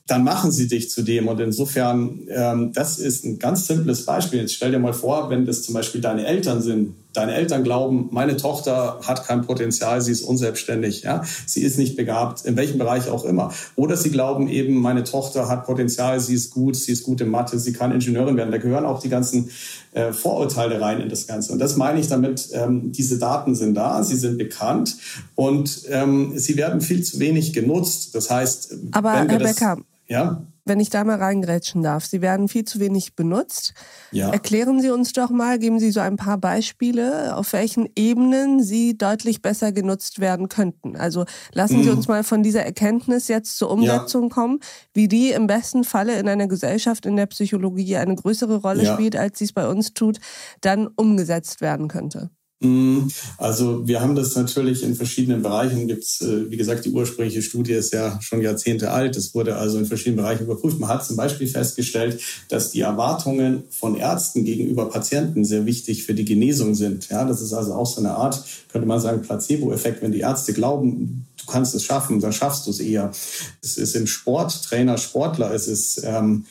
dann 0.08 0.24
machen 0.24 0.52
sie 0.52 0.68
dich 0.68 0.90
zu 0.90 1.02
dem. 1.04 1.28
Und 1.28 1.40
insofern, 1.42 2.22
ähm, 2.30 2.72
das 2.74 2.98
ist 2.98 3.26
ein 3.26 3.40
ganz 3.40 3.68
simples 3.68 4.06
Beispiel. 4.06 4.40
Jetzt 4.40 4.54
stell 4.54 4.72
dir 4.72 4.80
mal 4.80 4.94
vor, 4.94 5.30
wenn 5.30 5.46
das 5.46 5.64
zum 5.64 5.74
Beispiel 5.74 6.00
deine 6.00 6.26
Eltern 6.26 6.62
sind. 6.62 6.96
Deine 7.14 7.34
Eltern 7.34 7.64
glauben, 7.64 8.10
meine 8.12 8.38
Tochter 8.38 9.00
hat 9.04 9.26
kein 9.26 9.42
Potenzial, 9.42 10.02
sie 10.02 10.12
ist 10.12 10.22
unselbstständig, 10.22 11.02
ja, 11.02 11.24
sie 11.48 11.64
ist 11.64 11.80
nicht 11.80 11.96
begabt, 11.96 12.46
in 12.46 12.56
welchem 12.56 12.78
Bereich 12.78 13.10
auch 13.10 13.26
immer. 13.26 13.52
Oder 13.76 13.98
sie 13.98 14.12
glauben 14.12 14.48
eben, 14.48 14.76
meine 14.76 15.04
Tochter 15.04 15.48
hat 15.48 15.66
Potenzial, 15.66 16.20
sie 16.20 16.36
ist 16.36 16.52
gut, 16.52 16.76
sie 16.76 16.92
ist 16.92 17.04
gut 17.04 17.20
in 17.20 17.30
Mathe, 17.30 17.58
sie 17.58 17.74
kann 17.74 17.92
Ingenieurin 17.92 18.38
werden. 18.38 18.52
Da 18.52 18.60
gehören 18.60 18.86
auch 18.86 19.00
die 19.00 19.10
ganzen 19.10 19.50
äh, 19.94 20.14
Vorurteile 20.14 20.80
rein 20.80 21.02
in 21.02 21.10
das 21.10 21.26
Ganze. 21.26 21.52
Und 21.52 21.60
das 21.60 21.76
meine 21.76 22.00
ich 22.00 22.08
damit, 22.08 22.50
ähm, 22.54 22.92
diese 22.92 23.18
Daten 23.18 23.56
sind 23.56 23.74
da, 23.74 24.04
sie 24.04 24.16
sind 24.16 24.38
bekannt 24.38 24.96
und 25.34 25.82
ähm, 25.90 26.34
sie 26.36 26.56
werden 26.56 26.82
viel 26.82 27.04
zu 27.04 27.20
wenig 27.20 27.52
genutzt. 27.52 28.14
Das 28.14 28.30
heißt, 28.30 28.76
aber 28.92 29.14
Herr 29.14 29.40
Becker, 29.40 29.78
ja? 30.08 30.42
Wenn 30.66 30.82
ich 30.82 30.90
da 30.90 31.06
mal 31.06 31.18
reingrätschen 31.18 31.82
darf, 31.82 32.06
Sie 32.06 32.22
werden 32.22 32.50
viel 32.50 32.66
zu 32.66 32.82
wenig 32.82 33.16
benutzt. 33.16 33.74
Ja. 34.12 34.32
Erklären 34.32 34.82
Sie 34.82 34.90
uns 34.90 35.14
doch 35.14 35.30
mal, 35.30 35.60
geben 35.60 35.80
Sie 35.80 35.92
so 35.92 36.02
ein 36.02 36.18
paar 36.18 36.38
Beispiele, 36.38 37.38
auf 37.38 37.54
welchen 37.54 37.88
Ebenen 37.96 38.62
sie 38.62 38.98
deutlich 38.98 39.42
besser 39.42 39.72
genutzt 39.72 40.20
werden 40.20 40.50
könnten. 40.50 40.98
Also 40.98 41.24
lassen 41.54 41.84
Sie 41.84 41.90
mhm. 41.90 41.98
uns 41.98 42.10
mal 42.10 42.26
von 42.26 42.44
dieser 42.44 42.66
Erkenntnis 42.66 43.30
jetzt 43.30 43.58
zur 43.58 43.72
Umsetzung 43.72 44.24
ja. 44.24 44.30
kommen, 44.30 44.60
wie 44.94 45.08
die 45.08 45.32
im 45.32 45.48
besten 45.48 45.86
Falle 45.86 46.20
in 46.20 46.28
einer 46.28 46.48
Gesellschaft 46.48 47.06
in 47.06 47.16
der 47.16 47.28
Psychologie 47.28 47.96
eine 47.96 48.16
größere 48.16 48.58
Rolle 48.58 48.84
ja. 48.84 48.94
spielt, 48.94 49.16
als 49.16 49.40
sie 49.40 49.46
es 49.46 49.54
bei 49.54 49.70
uns 49.70 49.94
tut, 49.94 50.20
dann 50.60 50.88
umgesetzt 50.88 51.62
werden 51.62 51.88
könnte. 51.88 52.30
Mhm. 52.60 53.12
Also 53.38 53.88
wir 53.88 54.02
haben 54.02 54.16
das 54.16 54.36
natürlich 54.36 54.82
in 54.82 54.96
verschiedenen 54.96 55.44
Bereichen. 55.44 55.88
Gibt's, 55.88 56.22
äh, 56.22 56.50
wie 56.50 56.58
gesagt, 56.58 56.86
die 56.86 56.90
ursprüngliche 56.90 57.44
Studie 57.44 57.74
ist 57.74 57.94
ja 57.94 58.20
schon 58.22 58.42
Jahrzehnte 58.42 58.92
alt. 58.92 59.16
Es 59.16 59.36
wurde 59.36 59.58
also 59.58 59.78
in 59.78 59.86
verschiedenen 59.86 60.18
Bereichen 60.18 60.46
überprüft. 60.46 60.80
Man 60.80 60.90
hat 60.90 61.06
zum 61.06 61.18
Beispiel 61.18 61.48
festgestellt, 61.48 62.20
dass 62.50 62.72
die 62.72 62.82
Erwartungen 62.82 63.64
von 63.70 63.96
Ärzten 63.96 64.44
gegenüber 64.44 64.90
Patienten 64.90 65.46
sehr 65.46 65.68
wichtig 65.68 66.04
für 66.04 66.16
die 66.16 66.26
Genesung 66.26 66.74
sind. 66.74 67.10
Ja, 67.10 67.26
das 67.26 67.42
ist 67.42 67.54
also 67.54 67.74
auch 67.74 67.86
so 67.86 68.00
eine 68.00 68.16
Art, 68.16 68.44
könnte 68.72 68.88
man 68.88 69.00
sagen, 69.00 69.22
Placebo-Effekt. 69.22 70.02
Wenn 70.02 70.12
die 70.12 70.22
Ärzte 70.22 70.54
glauben, 70.54 71.28
du 71.40 71.46
kannst 71.46 71.76
es 71.76 71.84
schaffen, 71.84 72.20
dann 72.20 72.34
schaffst 72.34 72.66
du 72.66 72.72
es 72.72 72.80
eher. 72.80 73.12
Es 73.62 73.78
ist 73.78 73.96
im 73.96 74.08
Sport, 74.08 74.64
Trainer, 74.64 74.98
Sportler, 74.98 75.54
es 75.54 75.68
ist 75.68 76.02
ähm, 76.04 76.46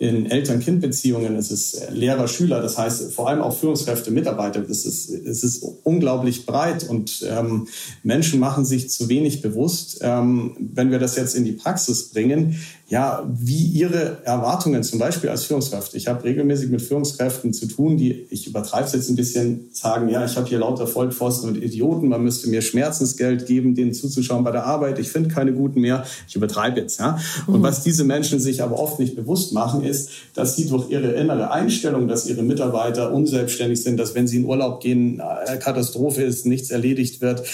in 0.00 0.30
Eltern-Kind-Beziehungen, 0.30 1.36
es 1.36 1.50
ist 1.50 1.90
Lehrer, 1.90 2.26
Schüler, 2.26 2.62
das 2.62 2.78
heißt 2.78 3.12
vor 3.12 3.28
allem 3.28 3.42
auch 3.42 3.54
Führungskräfte, 3.54 4.10
Mitarbeiter. 4.10 4.62
Es 4.66 4.86
ist, 4.86 5.10
es 5.10 5.44
ist 5.44 5.62
unglaublich 5.84 6.46
breit 6.46 6.88
und 6.88 7.22
ähm, 7.28 7.68
Menschen 8.02 8.40
machen 8.40 8.64
sich 8.64 8.88
zu 8.88 9.10
wenig 9.10 9.42
bewusst. 9.42 9.98
Ähm, 10.00 10.56
wenn 10.58 10.90
wir 10.90 10.98
das 10.98 11.16
jetzt 11.16 11.36
in 11.36 11.44
die 11.44 11.52
Praxis 11.52 12.08
bringen, 12.08 12.58
ja, 12.90 13.24
wie 13.38 13.66
ihre 13.66 14.18
Erwartungen 14.24 14.82
zum 14.82 14.98
Beispiel 14.98 15.30
als 15.30 15.44
Führungskraft. 15.44 15.94
Ich 15.94 16.08
habe 16.08 16.24
regelmäßig 16.24 16.70
mit 16.70 16.82
Führungskräften 16.82 17.52
zu 17.52 17.66
tun, 17.66 17.96
die, 17.96 18.26
ich 18.30 18.48
übertreibe 18.48 18.84
es 18.84 18.92
jetzt 18.92 19.08
ein 19.08 19.14
bisschen, 19.14 19.70
sagen, 19.72 20.08
ja, 20.08 20.24
ich 20.24 20.36
habe 20.36 20.48
hier 20.48 20.58
lauter 20.58 20.88
Vollpfosten 20.88 21.50
und 21.50 21.62
Idioten, 21.62 22.08
man 22.08 22.24
müsste 22.24 22.50
mir 22.50 22.62
Schmerzensgeld 22.62 23.46
geben, 23.46 23.76
denen 23.76 23.94
zuzuschauen 23.94 24.42
bei 24.42 24.50
der 24.50 24.66
Arbeit, 24.66 24.98
ich 24.98 25.08
finde 25.08 25.28
keine 25.28 25.52
guten 25.52 25.80
mehr, 25.80 26.04
ich 26.26 26.34
übertreibe 26.34 26.80
jetzt. 26.80 26.98
Ja? 26.98 27.16
Und 27.46 27.60
mhm. 27.60 27.62
was 27.62 27.84
diese 27.84 28.02
Menschen 28.02 28.40
sich 28.40 28.60
aber 28.60 28.80
oft 28.80 28.98
nicht 28.98 29.14
bewusst 29.14 29.52
machen, 29.52 29.84
ist, 29.84 30.10
dass 30.34 30.56
sie 30.56 30.66
durch 30.66 30.90
ihre 30.90 31.12
innere 31.12 31.52
Einstellung, 31.52 32.08
dass 32.08 32.26
ihre 32.26 32.42
Mitarbeiter 32.42 33.12
unselbstständig 33.12 33.84
sind, 33.84 33.98
dass 33.98 34.16
wenn 34.16 34.26
sie 34.26 34.38
in 34.38 34.46
Urlaub 34.46 34.80
gehen, 34.80 35.20
äh, 35.20 35.58
Katastrophe 35.58 36.24
ist, 36.24 36.44
nichts 36.44 36.72
erledigt 36.72 37.20
wird, 37.20 37.44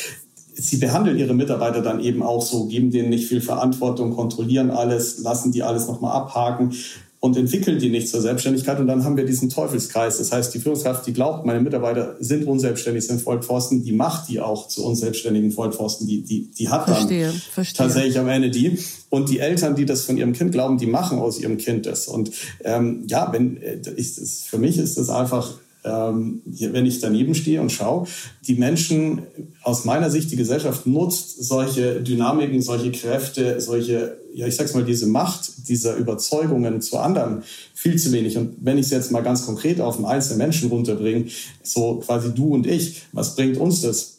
sie 0.56 0.78
behandeln 0.78 1.18
ihre 1.18 1.34
Mitarbeiter 1.34 1.82
dann 1.82 2.00
eben 2.00 2.22
auch 2.22 2.42
so, 2.42 2.66
geben 2.66 2.90
denen 2.90 3.10
nicht 3.10 3.28
viel 3.28 3.40
Verantwortung, 3.40 4.14
kontrollieren 4.14 4.70
alles, 4.70 5.18
lassen 5.18 5.52
die 5.52 5.62
alles 5.62 5.86
nochmal 5.86 6.16
abhaken 6.16 6.72
und 7.20 7.36
entwickeln 7.36 7.78
die 7.78 7.88
nicht 7.88 8.08
zur 8.08 8.20
Selbstständigkeit. 8.20 8.78
Und 8.78 8.86
dann 8.86 9.04
haben 9.04 9.16
wir 9.16 9.24
diesen 9.24 9.50
Teufelskreis. 9.50 10.18
Das 10.18 10.32
heißt, 10.32 10.54
die 10.54 10.58
Führungskraft, 10.58 11.06
die 11.06 11.12
glaubt, 11.12 11.46
meine 11.46 11.60
Mitarbeiter 11.60 12.16
sind 12.20 12.46
unselbstständig, 12.46 13.06
sind 13.06 13.20
Vollpfosten, 13.20 13.82
die 13.82 13.92
macht 13.92 14.28
die 14.28 14.40
auch 14.40 14.68
zu 14.68 14.84
unselbstständigen 14.84 15.50
Vollpfosten. 15.50 16.06
Die, 16.06 16.22
die, 16.22 16.50
die 16.50 16.68
hat 16.68 16.84
verstehe, 16.84 17.28
dann 17.28 17.34
verstehe. 17.34 17.86
tatsächlich 17.86 18.18
am 18.18 18.28
Ende 18.28 18.50
die. 18.50 18.78
Und 19.08 19.28
die 19.28 19.40
Eltern, 19.40 19.74
die 19.76 19.86
das 19.86 20.04
von 20.04 20.16
ihrem 20.16 20.32
Kind 20.32 20.52
glauben, 20.52 20.78
die 20.78 20.86
machen 20.86 21.18
aus 21.18 21.38
ihrem 21.38 21.56
Kind 21.58 21.86
das. 21.86 22.06
Und 22.06 22.30
ähm, 22.64 23.04
ja, 23.08 23.32
wenn 23.32 23.56
äh, 23.62 23.78
ich, 23.96 24.16
das, 24.16 24.42
für 24.42 24.58
mich 24.58 24.78
ist 24.78 24.98
das 24.98 25.10
einfach 25.10 25.54
ähm, 25.86 26.42
wenn 26.44 26.84
ich 26.84 27.00
daneben 27.00 27.34
stehe 27.34 27.60
und 27.60 27.70
schaue, 27.70 28.06
die 28.46 28.56
Menschen 28.56 29.22
aus 29.62 29.84
meiner 29.84 30.10
Sicht, 30.10 30.30
die 30.30 30.36
Gesellschaft 30.36 30.86
nutzt 30.86 31.42
solche 31.44 32.02
Dynamiken, 32.02 32.60
solche 32.60 32.90
Kräfte, 32.90 33.60
solche, 33.60 34.18
ja, 34.34 34.46
ich 34.46 34.56
sag's 34.56 34.74
mal, 34.74 34.84
diese 34.84 35.06
Macht 35.06 35.68
dieser 35.68 35.96
Überzeugungen 35.96 36.80
zu 36.80 36.98
anderen 36.98 37.42
viel 37.74 37.96
zu 37.96 38.12
wenig. 38.12 38.36
Und 38.36 38.56
wenn 38.60 38.78
ich 38.78 38.86
es 38.86 38.92
jetzt 38.92 39.12
mal 39.12 39.22
ganz 39.22 39.46
konkret 39.46 39.80
auf 39.80 39.96
einen 39.96 40.06
einzelnen 40.06 40.38
Menschen 40.38 40.68
runterbringe, 40.68 41.26
so 41.62 41.96
quasi 42.04 42.34
du 42.34 42.54
und 42.54 42.66
ich, 42.66 43.02
was 43.12 43.36
bringt 43.36 43.56
uns 43.58 43.82
das? 43.82 44.15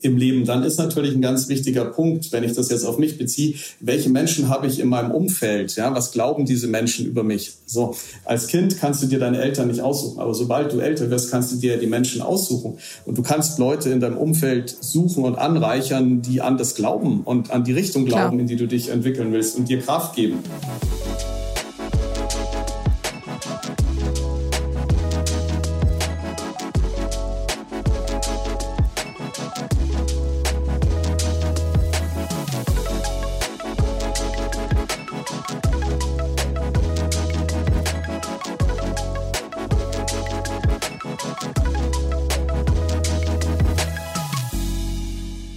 Im 0.00 0.16
Leben, 0.16 0.44
dann 0.44 0.62
ist 0.62 0.78
natürlich 0.78 1.14
ein 1.14 1.22
ganz 1.22 1.48
wichtiger 1.48 1.86
Punkt, 1.86 2.30
wenn 2.32 2.44
ich 2.44 2.52
das 2.52 2.68
jetzt 2.68 2.84
auf 2.84 2.98
mich 2.98 3.16
beziehe, 3.16 3.54
welche 3.80 4.10
Menschen 4.10 4.48
habe 4.48 4.66
ich 4.66 4.78
in 4.80 4.88
meinem 4.88 5.10
Umfeld? 5.10 5.76
Ja, 5.76 5.94
was 5.94 6.12
glauben 6.12 6.44
diese 6.44 6.66
Menschen 6.66 7.06
über 7.06 7.22
mich? 7.22 7.52
So, 7.64 7.96
als 8.24 8.48
Kind 8.48 8.78
kannst 8.78 9.02
du 9.02 9.06
dir 9.06 9.18
deine 9.18 9.40
Eltern 9.40 9.68
nicht 9.68 9.80
aussuchen, 9.80 10.18
aber 10.18 10.34
sobald 10.34 10.72
du 10.72 10.80
älter 10.80 11.10
wirst, 11.10 11.30
kannst 11.30 11.52
du 11.52 11.56
dir 11.56 11.78
die 11.78 11.86
Menschen 11.86 12.20
aussuchen 12.20 12.78
und 13.06 13.16
du 13.16 13.22
kannst 13.22 13.58
Leute 13.58 13.90
in 13.90 14.00
deinem 14.00 14.18
Umfeld 14.18 14.76
suchen 14.80 15.24
und 15.24 15.36
anreichern, 15.36 16.20
die 16.20 16.42
an 16.42 16.58
das 16.58 16.74
glauben 16.74 17.22
und 17.22 17.50
an 17.50 17.64
die 17.64 17.72
Richtung 17.72 18.04
glauben, 18.04 18.30
Klar. 18.30 18.40
in 18.40 18.46
die 18.46 18.56
du 18.56 18.66
dich 18.66 18.88
entwickeln 18.88 19.32
willst 19.32 19.56
und 19.56 19.68
dir 19.68 19.80
Kraft 19.80 20.14
geben. 20.16 20.40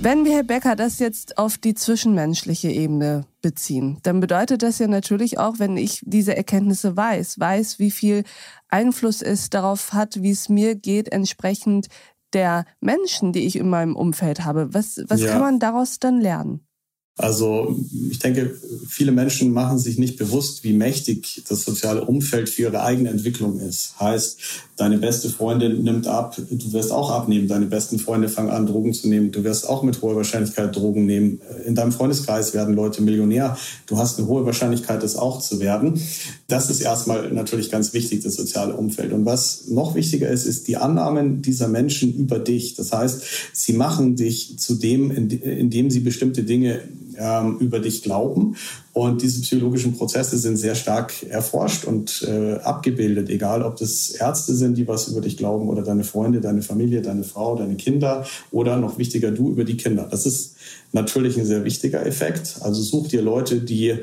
Wenn 0.08 0.24
wir, 0.24 0.36
Herr 0.36 0.44
Becker, 0.44 0.78
das 0.78 1.00
jetzt 1.00 1.38
auf 1.38 1.58
die 1.58 1.74
zwischenmenschliche 1.74 2.70
Ebene 2.70 3.26
beziehen, 3.42 4.00
dann 4.04 4.22
bedeutet 4.22 4.64
das 4.64 4.80
ja 4.80 4.88
natürlich 4.88 5.38
auch, 5.38 5.60
wenn 5.60 5.76
ich 5.76 6.02
diese 6.06 6.34
Erkenntnisse 6.34 6.96
weiß, 6.96 7.42
weiß, 7.42 7.78
wie 7.80 7.92
viel 7.92 8.24
Einfluss 8.70 9.22
es 9.22 9.50
darauf 9.50 9.92
hat, 9.92 10.22
wie 10.22 10.32
es 10.32 10.48
mir 10.48 10.76
geht, 10.76 11.12
entsprechend 11.12 11.88
der 12.32 12.64
Menschen, 12.80 13.34
die 13.34 13.46
ich 13.46 13.58
in 13.58 13.70
meinem 13.70 13.98
Umfeld 13.98 14.46
habe. 14.46 14.74
Was, 14.74 14.98
was 15.10 15.20
ja. 15.20 15.30
kann 15.30 15.42
man 15.42 15.60
daraus 15.60 16.00
dann 16.00 16.22
lernen? 16.22 16.66
Also 17.18 17.76
ich 18.12 18.20
denke, 18.20 18.56
viele 18.88 19.12
Menschen 19.12 19.52
machen 19.52 19.80
sich 19.80 19.98
nicht 19.98 20.18
bewusst, 20.18 20.64
wie 20.64 20.74
mächtig 20.74 21.42
das 21.50 21.64
soziale 21.64 22.06
Umfeld 22.06 22.48
für 22.48 22.64
ihre 22.64 22.84
eigene 22.84 23.10
Entwicklung 23.10 23.60
ist. 23.60 24.00
Heißt, 24.00 24.38
deine 24.76 25.00
beste 25.00 25.30
Freundin 25.30 25.84
nimmt 25.84 26.06
ab, 26.06 26.38
du 26.38 26.74
wirst 26.74 26.92
auch 26.92 27.10
abnehmen. 27.10 27.48
Deine 27.48 27.66
besten 27.66 27.98
Freunde 27.98 28.30
fangen 28.30 28.52
an, 28.52 28.68
Drogen 28.68 28.94
zu 28.94 29.08
nehmen. 29.08 29.32
Du 29.32 29.44
wirst 29.44 29.68
auch 29.68 29.82
mit 29.82 30.00
hoher 30.04 30.16
Wahrscheinlichkeit 30.16 30.76
Drogen 30.76 31.08
nehmen. 31.08 31.42
In 31.66 31.74
deinem 31.74 31.92
Freundeskreis 31.92 32.54
werden 32.54 32.76
Leute 32.76 33.02
Millionär. 33.02 33.58
Du 33.88 33.98
hast 33.98 34.20
eine 34.20 34.28
hohe 34.28 34.46
Wahrscheinlichkeit, 34.46 35.02
das 35.02 35.16
auch 35.16 35.42
zu 35.42 35.60
werden. 35.60 36.00
Das 36.48 36.70
ist 36.70 36.82
erstmal 36.82 37.32
natürlich 37.32 37.72
ganz 37.72 37.94
wichtig, 37.94 38.22
das 38.22 38.36
soziale 38.36 38.76
Umfeld. 38.76 39.12
Und 39.12 39.26
was 39.26 39.68
noch 39.70 39.96
wichtiger 39.96 40.30
ist, 40.30 40.46
ist 40.46 40.68
die 40.68 40.78
Annahmen 40.78 41.42
dieser 41.42 41.68
Menschen 41.68 42.14
über 42.14 42.38
dich. 42.38 42.76
Das 42.76 42.92
heißt, 42.92 43.24
sie 43.54 43.74
machen 43.74 44.16
dich 44.16 44.60
zu 44.60 44.76
dem, 44.76 45.10
in 45.10 45.72
dem 45.72 45.90
sie 45.90 46.02
bestimmte 46.02 46.44
Dinge 46.44 46.82
ähm, 47.18 47.58
über 47.60 47.80
dich 47.80 48.04
glauben. 48.04 48.56
Und 48.94 49.22
diese 49.22 49.42
psychologischen 49.42 49.94
Prozesse 49.94 50.38
sind 50.38 50.58
sehr 50.58 50.76
stark 50.76 51.24
erforscht 51.30 51.86
und 51.86 52.26
äh, 52.28 52.54
abgebildet, 52.56 53.30
egal 53.30 53.62
ob 53.62 53.78
das 53.78 54.10
Ärzte 54.12 54.56
sind, 54.56 54.78
die 54.78 54.88
was 54.88 55.08
über 55.08 55.22
dich 55.22 55.38
glauben 55.38 55.70
oder 55.70 55.84
deine 55.84 56.04
Freunde, 56.04 56.42
deine 56.42 56.62
Familie, 56.62 57.02
deine 57.02 57.24
Frau, 57.24 57.56
deine 57.56 57.76
Kinder 57.76 58.26
oder 58.52 58.78
noch 58.78 58.98
wichtiger 58.98 59.32
du 59.32 59.52
über 59.52 59.64
die 59.64 59.78
Kinder. 59.78 60.08
Das 60.10 60.26
ist 60.26 60.56
natürlich 60.94 61.38
ein 61.38 61.46
sehr 61.46 61.64
wichtiger 61.64 62.06
Effekt. 62.06 62.58
Also 62.62 62.82
such 62.82 63.10
dir 63.10 63.22
Leute, 63.22 63.62
die 63.62 63.96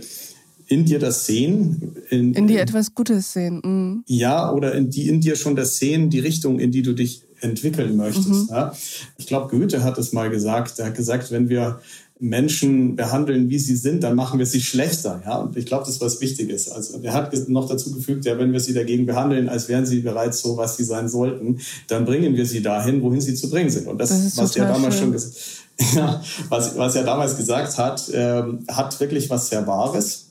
in 0.66 0.84
dir 0.84 0.98
das 0.98 1.26
sehen. 1.26 1.96
In, 2.10 2.34
in 2.34 2.46
dir 2.46 2.60
etwas 2.60 2.94
Gutes 2.94 3.32
sehen. 3.32 3.60
Mhm. 3.64 4.04
Ja, 4.06 4.52
oder 4.52 4.74
in, 4.74 4.90
die 4.90 5.08
in 5.08 5.20
dir 5.20 5.36
schon 5.36 5.56
das 5.56 5.76
sehen, 5.76 6.10
die 6.10 6.20
Richtung, 6.20 6.58
in 6.58 6.70
die 6.70 6.82
du 6.82 6.94
dich 6.94 7.22
entwickeln 7.40 7.96
möchtest. 7.96 8.28
Mhm. 8.28 8.48
Ja. 8.50 8.74
Ich 9.18 9.26
glaube, 9.26 9.56
Goethe 9.56 9.82
hat 9.84 9.98
es 9.98 10.12
mal 10.12 10.30
gesagt. 10.30 10.78
Er 10.78 10.86
hat 10.86 10.94
gesagt, 10.94 11.30
wenn 11.30 11.48
wir 11.48 11.80
Menschen 12.20 12.94
behandeln, 12.94 13.50
wie 13.50 13.58
sie 13.58 13.74
sind, 13.74 14.04
dann 14.04 14.14
machen 14.14 14.38
wir 14.38 14.46
sie 14.46 14.60
schlechter. 14.60 15.20
Ja? 15.24 15.38
Und 15.38 15.56
ich 15.56 15.66
glaube, 15.66 15.84
das 15.84 15.96
ist 15.96 16.00
was 16.00 16.20
Wichtiges. 16.20 16.70
Also 16.70 17.00
er 17.02 17.12
hat 17.12 17.32
noch 17.48 17.68
dazu 17.68 17.92
gefügt, 17.92 18.24
ja, 18.24 18.38
wenn 18.38 18.52
wir 18.52 18.60
sie 18.60 18.72
dagegen 18.72 19.04
behandeln, 19.04 19.48
als 19.48 19.68
wären 19.68 19.84
sie 19.84 20.00
bereits 20.00 20.40
so, 20.40 20.56
was 20.56 20.76
sie 20.76 20.84
sein 20.84 21.08
sollten, 21.08 21.58
dann 21.88 22.04
bringen 22.04 22.36
wir 22.36 22.46
sie 22.46 22.62
dahin, 22.62 23.02
wohin 23.02 23.20
sie 23.20 23.34
zu 23.34 23.50
bringen 23.50 23.70
sind. 23.70 23.88
Und 23.88 23.98
das, 23.98 24.10
das 24.10 24.36
was 24.36 24.56
er 24.56 24.68
damals 24.68 24.96
schön. 24.96 25.18
schon 25.18 25.32
ja, 25.96 26.22
was, 26.50 26.78
was 26.78 26.94
er 26.94 27.02
damals 27.02 27.36
gesagt 27.36 27.76
hat, 27.78 28.08
ähm, 28.12 28.60
hat 28.68 28.98
wirklich 29.00 29.28
was 29.28 29.48
sehr 29.48 29.66
Wahres. 29.66 30.26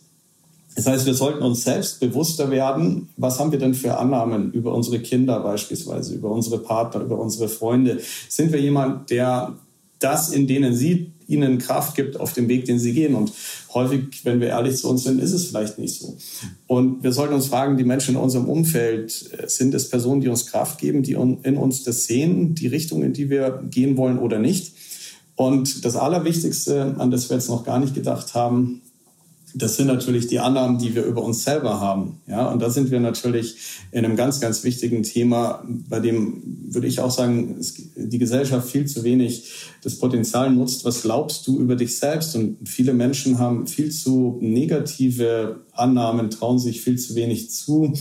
Das 0.76 0.88
heißt, 0.88 1.06
wir 1.06 1.14
sollten 1.14 1.44
uns 1.44 1.64
selbst 1.64 2.00
bewusster 2.00 2.50
werden, 2.50 3.10
was 3.18 3.40
haben 3.40 3.52
wir 3.52 3.60
denn 3.60 3.74
für 3.74 3.98
Annahmen 3.98 4.52
über 4.54 4.74
unsere 4.74 5.00
Kinder 5.00 5.42
beispielsweise, 5.42 6.16
über 6.16 6.32
unsere 6.32 6.60
Partner, 6.60 7.02
über 7.02 7.20
unsere 7.20 7.50
Freunde. 7.50 8.00
Sind 8.30 8.54
wir 8.54 8.62
jemand, 8.62 9.10
der 9.10 9.54
das 10.00 10.30
in 10.30 10.48
denen 10.48 10.76
sieht, 10.76 11.13
ihnen 11.28 11.58
Kraft 11.58 11.96
gibt 11.96 12.20
auf 12.20 12.34
dem 12.34 12.48
Weg, 12.48 12.66
den 12.66 12.80
sie 12.80 12.94
gehen. 12.94 13.16
Und 13.16 13.32
häufig, 13.74 14.24
wenn 14.24 14.40
wir 14.40 14.50
ehrlich 14.50 14.78
zu 14.78 14.90
uns 14.90 15.04
sind, 15.04 15.20
ist 15.20 15.34
es 15.34 15.48
vielleicht 15.48 15.80
nicht 15.80 16.00
so. 16.00 16.18
Und 16.68 17.04
wir 17.04 17.12
sollten 17.12 17.34
uns 17.34 17.48
fragen, 17.48 17.78
die 17.78 17.84
Menschen 17.84 18.16
in 18.16 18.22
unserem 18.22 18.46
Umfeld, 18.46 19.32
äh, 19.38 19.48
sind 19.48 19.74
es 19.74 19.90
Personen, 19.90 20.22
die 20.22 20.28
uns 20.28 20.46
Kraft 20.46 20.80
geben, 20.80 21.04
die 21.04 21.14
in 21.14 21.58
uns 21.58 21.84
das 21.84 22.06
sehen, 22.06 22.56
die 22.56 22.68
Richtung, 22.68 23.04
in 23.04 23.14
die 23.14 23.30
wir 23.30 23.64
gehen 23.70 23.98
wollen 23.98 24.20
oder 24.20 24.40
nicht? 24.40 24.74
Und 25.36 25.84
das 25.84 25.96
Allerwichtigste, 25.96 26.96
an 27.00 27.10
das 27.10 27.30
wir 27.30 27.38
jetzt 27.38 27.50
noch 27.50 27.64
gar 27.64 27.80
nicht 27.80 27.96
gedacht 27.96 28.36
haben, 28.36 28.83
das 29.56 29.76
sind 29.76 29.88
natürlich 29.88 30.28
die 30.28 30.40
Annahmen, 30.40 30.80
die 30.80 30.96
wir 30.96 31.04
über 31.04 31.24
uns 31.24 31.44
selber 31.44 31.80
haben. 31.80 32.22
Ja, 32.28 32.50
und 32.50 32.62
da 32.62 32.70
sind 32.70 32.92
wir 32.92 33.00
natürlich 33.00 33.56
in 33.92 34.04
einem 34.04 34.16
ganz, 34.16 34.40
ganz 34.40 34.64
wichtigen 34.64 35.04
Thema, 35.04 35.64
bei 35.90 36.00
dem 36.00 36.42
würde 36.70 36.88
ich 36.88 37.00
auch 37.00 37.12
sagen, 37.12 37.58
die 37.96 38.18
Gesellschaft 38.18 38.70
viel 38.70 38.86
zu 38.86 39.04
wenig 39.04 39.52
das 39.84 40.00
Potenzial 40.00 40.52
nutzt. 40.52 40.86
Was 40.86 41.04
glaubst 41.04 41.48
du 41.48 41.60
über 41.60 41.76
dich 41.76 41.98
selbst? 41.98 42.36
Und 42.36 42.68
viele 42.68 42.94
Menschen 42.94 43.38
haben 43.38 43.68
viel 43.68 43.92
zu 43.92 44.38
negative 44.42 45.62
Annahmen, 45.74 46.30
trauen 46.30 46.58
sich 46.58 46.82
viel 46.82 46.98
zu 46.98 47.16
wenig 47.16 47.52
zu, 47.52 47.94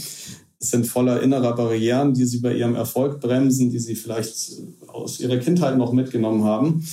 sind 0.58 0.86
voller 0.86 1.22
innerer 1.22 1.54
Barrieren, 1.54 2.14
die 2.14 2.24
sie 2.24 2.38
bei 2.38 2.54
ihrem 2.54 2.76
Erfolg 2.76 3.20
bremsen, 3.20 3.70
die 3.70 3.80
sie 3.80 3.96
vielleicht 3.96 4.52
aus 4.86 5.20
ihrer 5.20 5.38
Kindheit 5.38 5.76
noch 5.76 5.92
mitgenommen 5.92 6.44
haben. 6.44 6.84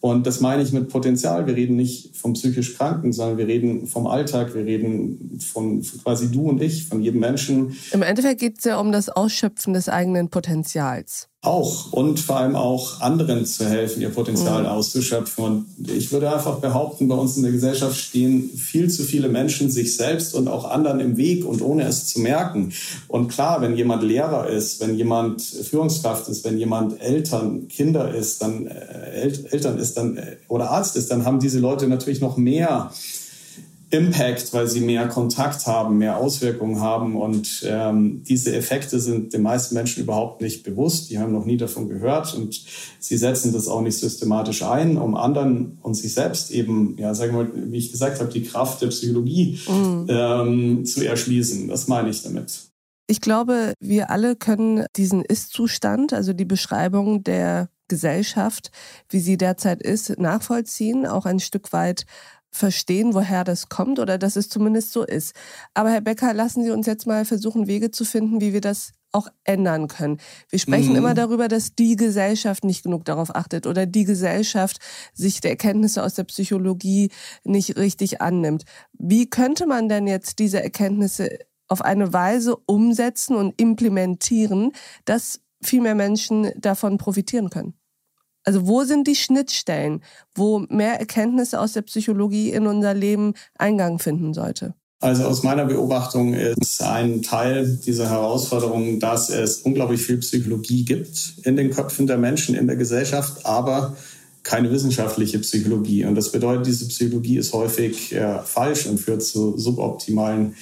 Und 0.00 0.26
das 0.26 0.40
meine 0.40 0.62
ich 0.62 0.72
mit 0.72 0.88
Potenzial. 0.88 1.46
Wir 1.46 1.56
reden 1.56 1.76
nicht 1.76 2.16
vom 2.16 2.34
psychisch 2.34 2.76
Kranken, 2.76 3.12
sondern 3.12 3.38
wir 3.38 3.46
reden 3.46 3.86
vom 3.86 4.06
Alltag, 4.06 4.54
wir 4.54 4.64
reden 4.64 5.38
von 5.40 5.82
quasi 6.02 6.30
du 6.30 6.48
und 6.48 6.62
ich, 6.62 6.86
von 6.86 7.00
jedem 7.00 7.20
Menschen. 7.20 7.76
Im 7.92 8.02
Endeffekt 8.02 8.40
geht 8.40 8.58
es 8.58 8.64
ja 8.64 8.78
um 8.78 8.92
das 8.92 9.08
Ausschöpfen 9.08 9.74
des 9.74 9.88
eigenen 9.88 10.28
Potenzials. 10.28 11.28
Auch 11.46 11.92
und 11.92 12.18
vor 12.18 12.36
allem 12.36 12.56
auch 12.56 13.00
anderen 13.00 13.46
zu 13.46 13.66
helfen, 13.66 14.02
ihr 14.02 14.10
Potenzial 14.10 14.62
mhm. 14.62 14.68
auszuschöpfen. 14.68 15.44
Und 15.44 15.66
ich 15.88 16.12
würde 16.12 16.32
einfach 16.32 16.58
behaupten, 16.58 17.08
bei 17.08 17.14
uns 17.14 17.36
in 17.36 17.44
der 17.44 17.52
Gesellschaft 17.52 17.96
stehen 17.96 18.50
viel 18.50 18.90
zu 18.90 19.04
viele 19.04 19.28
Menschen 19.28 19.70
sich 19.70 19.96
selbst 19.96 20.34
und 20.34 20.48
auch 20.48 20.68
anderen 20.70 21.00
im 21.00 21.16
Weg 21.16 21.44
und 21.44 21.62
ohne 21.62 21.84
es 21.84 22.06
zu 22.06 22.20
merken. 22.20 22.72
Und 23.08 23.28
klar, 23.28 23.62
wenn 23.62 23.76
jemand 23.76 24.02
Lehrer 24.02 24.48
ist, 24.48 24.80
wenn 24.80 24.96
jemand 24.96 25.40
Führungskraft 25.42 26.28
ist, 26.28 26.44
wenn 26.44 26.58
jemand 26.58 27.00
Eltern, 27.00 27.68
Kinder 27.68 28.12
ist, 28.14 28.42
dann 28.42 28.66
äh, 28.66 29.30
Eltern 29.50 29.78
ist, 29.78 29.96
dann 29.96 30.16
äh, 30.16 30.36
oder 30.48 30.70
Arzt 30.70 30.96
ist, 30.96 31.10
dann 31.10 31.24
haben 31.24 31.38
diese 31.38 31.60
Leute 31.60 31.86
natürlich 31.86 32.20
noch 32.20 32.36
mehr 32.36 32.90
Impact, 33.90 34.52
weil 34.52 34.66
sie 34.66 34.80
mehr 34.80 35.06
Kontakt 35.06 35.66
haben, 35.66 35.98
mehr 35.98 36.16
Auswirkungen 36.16 36.80
haben. 36.80 37.16
Und 37.16 37.64
ähm, 37.66 38.22
diese 38.24 38.54
Effekte 38.54 38.98
sind 38.98 39.32
den 39.32 39.42
meisten 39.42 39.74
Menschen 39.74 40.02
überhaupt 40.02 40.40
nicht 40.40 40.64
bewusst. 40.64 41.10
Die 41.10 41.18
haben 41.18 41.32
noch 41.32 41.44
nie 41.44 41.56
davon 41.56 41.88
gehört 41.88 42.34
und 42.34 42.64
sie 42.98 43.16
setzen 43.16 43.52
das 43.52 43.68
auch 43.68 43.82
nicht 43.82 43.98
systematisch 43.98 44.62
ein, 44.62 44.98
um 44.98 45.14
anderen 45.14 45.78
und 45.82 45.94
sich 45.94 46.14
selbst 46.14 46.50
eben, 46.50 46.96
ja, 46.98 47.14
sagen 47.14 47.36
wir 47.36 47.44
mal, 47.44 47.70
wie 47.70 47.78
ich 47.78 47.92
gesagt 47.92 48.18
habe, 48.20 48.32
die 48.32 48.42
Kraft 48.42 48.82
der 48.82 48.88
Psychologie 48.88 49.60
mhm. 49.68 50.06
ähm, 50.08 50.84
zu 50.84 51.06
erschließen. 51.06 51.68
Das 51.68 51.86
meine 51.86 52.08
ich 52.08 52.22
damit. 52.22 52.66
Ich 53.08 53.20
glaube, 53.20 53.74
wir 53.78 54.10
alle 54.10 54.34
können 54.34 54.84
diesen 54.96 55.24
Ist-Zustand, 55.24 56.12
also 56.12 56.32
die 56.32 56.44
Beschreibung 56.44 57.22
der 57.22 57.68
Gesellschaft, 57.88 58.70
wie 59.08 59.20
sie 59.20 59.36
derzeit 59.36 59.80
ist, 59.80 60.18
nachvollziehen, 60.18 61.06
auch 61.06 61.24
ein 61.24 61.38
Stück 61.38 61.72
weit 61.72 62.04
verstehen, 62.50 63.14
woher 63.14 63.44
das 63.44 63.68
kommt 63.68 63.98
oder 63.98 64.18
dass 64.18 64.36
es 64.36 64.48
zumindest 64.48 64.92
so 64.92 65.04
ist. 65.04 65.34
Aber 65.74 65.90
Herr 65.90 66.00
Becker, 66.00 66.32
lassen 66.34 66.64
Sie 66.64 66.70
uns 66.70 66.86
jetzt 66.86 67.06
mal 67.06 67.24
versuchen, 67.24 67.66
Wege 67.66 67.90
zu 67.90 68.04
finden, 68.04 68.40
wie 68.40 68.52
wir 68.52 68.60
das 68.60 68.92
auch 69.12 69.28
ändern 69.44 69.88
können. 69.88 70.18
Wir 70.50 70.58
sprechen 70.58 70.90
mhm. 70.90 70.96
immer 70.96 71.14
darüber, 71.14 71.48
dass 71.48 71.74
die 71.74 71.96
Gesellschaft 71.96 72.64
nicht 72.64 72.82
genug 72.82 73.04
darauf 73.04 73.34
achtet 73.34 73.66
oder 73.66 73.86
die 73.86 74.04
Gesellschaft 74.04 74.78
sich 75.14 75.40
der 75.40 75.52
Erkenntnisse 75.52 76.02
aus 76.02 76.14
der 76.14 76.24
Psychologie 76.24 77.10
nicht 77.42 77.76
richtig 77.76 78.20
annimmt. 78.20 78.64
Wie 78.92 79.28
könnte 79.28 79.66
man 79.66 79.88
denn 79.88 80.06
jetzt 80.06 80.38
diese 80.38 80.62
Erkenntnisse 80.62 81.38
auf 81.68 81.82
eine 81.82 82.12
Weise 82.12 82.56
umsetzen 82.66 83.36
und 83.36 83.60
implementieren, 83.60 84.72
dass 85.04 85.40
viel 85.62 85.80
mehr 85.80 85.94
Menschen 85.94 86.52
davon 86.56 86.98
profitieren 86.98 87.48
können? 87.48 87.74
Also 88.46 88.66
wo 88.66 88.84
sind 88.84 89.08
die 89.08 89.16
Schnittstellen, 89.16 90.02
wo 90.34 90.60
mehr 90.70 91.00
Erkenntnisse 91.00 91.60
aus 91.60 91.72
der 91.72 91.82
Psychologie 91.82 92.50
in 92.50 92.66
unser 92.66 92.94
Leben 92.94 93.34
Eingang 93.58 93.98
finden 93.98 94.32
sollte? 94.34 94.74
Also 95.00 95.24
aus 95.24 95.42
meiner 95.42 95.66
Beobachtung 95.66 96.32
ist 96.32 96.80
ein 96.80 97.22
Teil 97.22 97.76
dieser 97.84 98.08
Herausforderung, 98.08 98.98
dass 98.98 99.28
es 99.28 99.58
unglaublich 99.58 100.00
viel 100.00 100.18
Psychologie 100.18 100.84
gibt 100.84 101.34
in 101.42 101.56
den 101.56 101.70
Köpfen 101.70 102.06
der 102.06 102.18
Menschen 102.18 102.54
in 102.54 102.66
der 102.66 102.76
Gesellschaft, 102.76 103.44
aber 103.44 103.96
keine 104.42 104.70
wissenschaftliche 104.70 105.40
Psychologie. 105.40 106.04
Und 106.04 106.14
das 106.14 106.30
bedeutet, 106.30 106.66
diese 106.66 106.86
Psychologie 106.86 107.36
ist 107.36 107.52
häufig 107.52 108.14
äh, 108.14 108.38
falsch 108.44 108.86
und 108.86 108.98
führt 108.98 109.22
zu 109.22 109.58
suboptimalen 109.58 110.54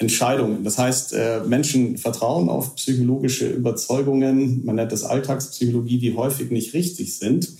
Entscheidungen. 0.00 0.64
Das 0.64 0.78
heißt, 0.78 1.12
äh, 1.12 1.40
Menschen 1.46 1.98
vertrauen 1.98 2.48
auf 2.48 2.74
psychologische 2.76 3.48
Überzeugungen, 3.48 4.64
man 4.64 4.76
nennt 4.76 4.92
das 4.92 5.04
Alltagspsychologie, 5.04 5.98
die 5.98 6.16
häufig 6.16 6.50
nicht 6.50 6.72
richtig 6.72 7.18
sind. 7.18 7.52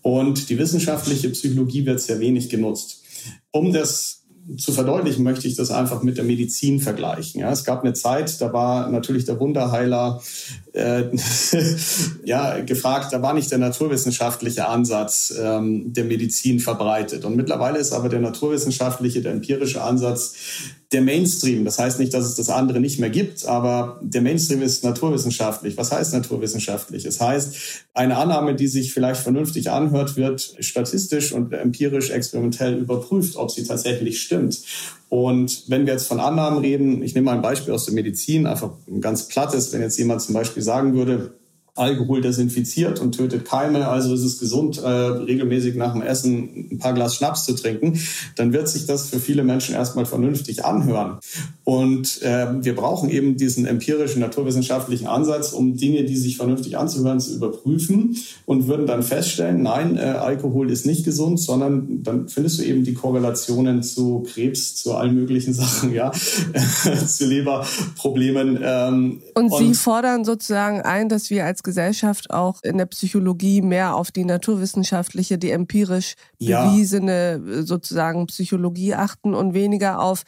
Und 0.00 0.48
die 0.48 0.58
wissenschaftliche 0.58 1.28
Psychologie 1.28 1.84
wird 1.84 2.00
sehr 2.00 2.18
wenig 2.18 2.48
genutzt. 2.48 3.02
Um 3.50 3.74
das 3.74 4.22
zu 4.56 4.72
verdeutlichen, 4.72 5.24
möchte 5.24 5.48
ich 5.48 5.56
das 5.56 5.70
einfach 5.70 6.02
mit 6.02 6.16
der 6.16 6.24
Medizin 6.24 6.80
vergleichen. 6.80 7.40
Ja, 7.40 7.50
es 7.50 7.64
gab 7.64 7.82
eine 7.82 7.94
Zeit, 7.94 8.40
da 8.40 8.52
war 8.52 8.88
natürlich 8.88 9.24
der 9.24 9.40
Wunderheiler 9.40 10.22
äh, 10.72 11.04
ja, 12.24 12.60
gefragt, 12.60 13.12
da 13.12 13.20
war 13.22 13.34
nicht 13.34 13.50
der 13.50 13.58
naturwissenschaftliche 13.58 14.68
Ansatz 14.68 15.34
ähm, 15.38 15.92
der 15.92 16.04
Medizin 16.04 16.60
verbreitet. 16.60 17.24
Und 17.24 17.36
mittlerweile 17.36 17.78
ist 17.78 17.92
aber 17.92 18.08
der 18.08 18.20
naturwissenschaftliche, 18.20 19.20
der 19.20 19.32
empirische 19.32 19.82
Ansatz 19.82 20.34
der 20.92 21.02
Mainstream. 21.02 21.64
Das 21.64 21.78
heißt 21.78 21.98
nicht, 21.98 22.14
dass 22.14 22.24
es 22.24 22.36
das 22.36 22.48
andere 22.48 22.80
nicht 22.80 23.00
mehr 23.00 23.10
gibt, 23.10 23.44
aber 23.44 24.00
der 24.02 24.22
Mainstream 24.22 24.62
ist 24.62 24.84
naturwissenschaftlich. 24.84 25.76
Was 25.76 25.90
heißt 25.90 26.12
naturwissenschaftlich? 26.12 27.04
Es 27.04 27.20
heißt, 27.20 27.54
eine 27.92 28.16
Annahme, 28.16 28.54
die 28.54 28.68
sich 28.68 28.92
vielleicht 28.92 29.20
vernünftig 29.20 29.70
anhört, 29.70 30.16
wird 30.16 30.56
statistisch 30.60 31.32
und 31.32 31.52
empirisch 31.52 32.10
experimentell 32.10 32.74
überprüft, 32.74 33.36
ob 33.36 33.50
sie 33.50 33.64
tatsächlich 33.64 34.22
stimmt. 34.22 34.60
Und 35.08 35.64
wenn 35.68 35.86
wir 35.86 35.92
jetzt 35.92 36.06
von 36.06 36.20
Annahmen 36.20 36.60
reden, 36.60 37.02
ich 37.02 37.14
nehme 37.14 37.26
mal 37.26 37.36
ein 37.36 37.42
Beispiel 37.42 37.74
aus 37.74 37.84
der 37.84 37.94
Medizin, 37.94 38.46
einfach 38.46 38.70
ein 38.88 39.00
ganz 39.00 39.28
plattes, 39.28 39.72
wenn 39.72 39.80
jetzt 39.80 39.98
jemand 39.98 40.22
zum 40.22 40.34
Beispiel 40.34 40.62
sagen 40.62 40.94
würde, 40.94 41.34
Alkohol 41.76 42.20
desinfiziert 42.20 43.00
und 43.00 43.12
tötet 43.12 43.44
Keime, 43.44 43.88
also 43.88 44.14
ist 44.14 44.24
es 44.24 44.38
gesund, 44.38 44.78
äh, 44.78 44.88
regelmäßig 44.88 45.76
nach 45.76 45.92
dem 45.92 46.02
Essen 46.02 46.68
ein 46.72 46.78
paar 46.78 46.94
Glas 46.94 47.16
Schnaps 47.16 47.44
zu 47.44 47.54
trinken, 47.54 47.98
dann 48.34 48.52
wird 48.52 48.68
sich 48.68 48.86
das 48.86 49.08
für 49.08 49.20
viele 49.20 49.44
Menschen 49.44 49.74
erstmal 49.74 50.06
vernünftig 50.06 50.64
anhören. 50.64 51.18
Und 51.64 52.22
äh, 52.22 52.46
wir 52.64 52.74
brauchen 52.74 53.10
eben 53.10 53.36
diesen 53.36 53.66
empirischen, 53.66 54.20
naturwissenschaftlichen 54.20 55.06
Ansatz, 55.06 55.52
um 55.52 55.76
Dinge, 55.76 56.04
die 56.04 56.16
sich 56.16 56.36
vernünftig 56.36 56.78
anzuhören, 56.78 57.20
zu 57.20 57.34
überprüfen 57.34 58.16
und 58.46 58.68
würden 58.68 58.86
dann 58.86 59.02
feststellen, 59.02 59.62
nein, 59.62 59.98
äh, 59.98 60.02
Alkohol 60.02 60.70
ist 60.70 60.86
nicht 60.86 61.04
gesund, 61.04 61.40
sondern 61.40 62.02
dann 62.02 62.28
findest 62.28 62.58
du 62.58 62.62
eben 62.62 62.84
die 62.84 62.94
Korrelationen 62.94 63.82
zu 63.82 64.24
Krebs, 64.32 64.76
zu 64.76 64.94
allen 64.94 65.14
möglichen 65.14 65.52
Sachen, 65.52 65.92
ja, 65.92 66.12
zu 67.06 67.26
Leberproblemen. 67.26 68.60
Ähm, 68.62 69.22
und 69.34 69.52
Sie 69.52 69.64
und 69.66 69.76
fordern 69.76 70.24
sozusagen 70.24 70.80
ein, 70.82 71.08
dass 71.08 71.30
wir 71.30 71.44
als 71.44 71.62
Gesellschaft 71.66 72.30
auch 72.30 72.62
in 72.62 72.78
der 72.78 72.86
Psychologie 72.86 73.60
mehr 73.60 73.94
auf 73.94 74.10
die 74.10 74.24
naturwissenschaftliche, 74.24 75.36
die 75.36 75.50
empirisch 75.50 76.14
ja. 76.38 76.64
bewiesene 76.64 77.34
äh, 77.34 77.62
sozusagen 77.62 78.26
Psychologie 78.26 78.94
achten 78.94 79.34
und 79.34 79.52
weniger 79.52 80.00
auf 80.00 80.22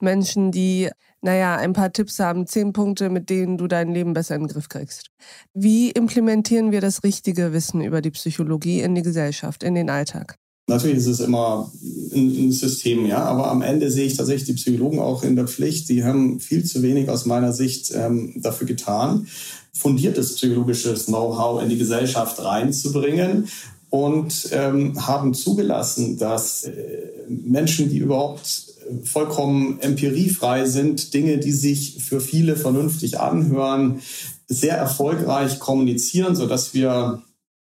Menschen, 0.00 0.52
die 0.52 0.88
naja, 1.20 1.56
ein 1.56 1.72
paar 1.72 1.92
Tipps 1.92 2.18
haben, 2.18 2.46
zehn 2.46 2.72
Punkte, 2.72 3.08
mit 3.08 3.30
denen 3.30 3.56
du 3.56 3.66
dein 3.66 3.92
Leben 3.92 4.12
besser 4.12 4.34
in 4.34 4.42
den 4.42 4.48
Griff 4.48 4.68
kriegst. 4.68 5.10
Wie 5.54 5.90
implementieren 5.90 6.70
wir 6.70 6.82
das 6.82 7.02
richtige 7.02 7.54
Wissen 7.54 7.80
über 7.80 8.02
die 8.02 8.10
Psychologie 8.10 8.82
in 8.82 8.94
die 8.94 9.02
Gesellschaft, 9.02 9.62
in 9.62 9.74
den 9.74 9.88
Alltag? 9.88 10.36
Natürlich 10.66 10.96
ist 10.96 11.06
es 11.06 11.20
immer 11.20 11.70
ein 12.14 12.50
System, 12.50 13.04
ja, 13.04 13.22
aber 13.22 13.50
am 13.50 13.60
Ende 13.60 13.90
sehe 13.90 14.06
ich 14.06 14.16
tatsächlich 14.16 14.46
die 14.46 14.54
Psychologen 14.54 14.98
auch 14.98 15.22
in 15.22 15.36
der 15.36 15.46
Pflicht. 15.46 15.90
Die 15.90 16.04
haben 16.04 16.40
viel 16.40 16.64
zu 16.64 16.82
wenig 16.82 17.10
aus 17.10 17.26
meiner 17.26 17.52
Sicht 17.52 17.92
ähm, 17.94 18.32
dafür 18.36 18.66
getan, 18.66 19.26
fundiertes 19.74 20.36
psychologisches 20.36 21.06
Know-how 21.06 21.62
in 21.62 21.68
die 21.68 21.76
Gesellschaft 21.76 22.42
reinzubringen 22.42 23.48
und 23.90 24.48
ähm, 24.52 25.06
haben 25.06 25.34
zugelassen, 25.34 26.16
dass 26.16 26.64
äh, 26.64 27.10
Menschen, 27.28 27.90
die 27.90 27.98
überhaupt 27.98 28.72
vollkommen 29.04 29.80
empiriefrei 29.80 30.64
sind, 30.64 31.12
Dinge, 31.12 31.38
die 31.38 31.52
sich 31.52 32.02
für 32.02 32.20
viele 32.20 32.56
vernünftig 32.56 33.20
anhören, 33.20 34.00
sehr 34.48 34.76
erfolgreich 34.76 35.58
kommunizieren, 35.58 36.36
so 36.36 36.46
dass 36.46 36.72
wir, 36.72 37.22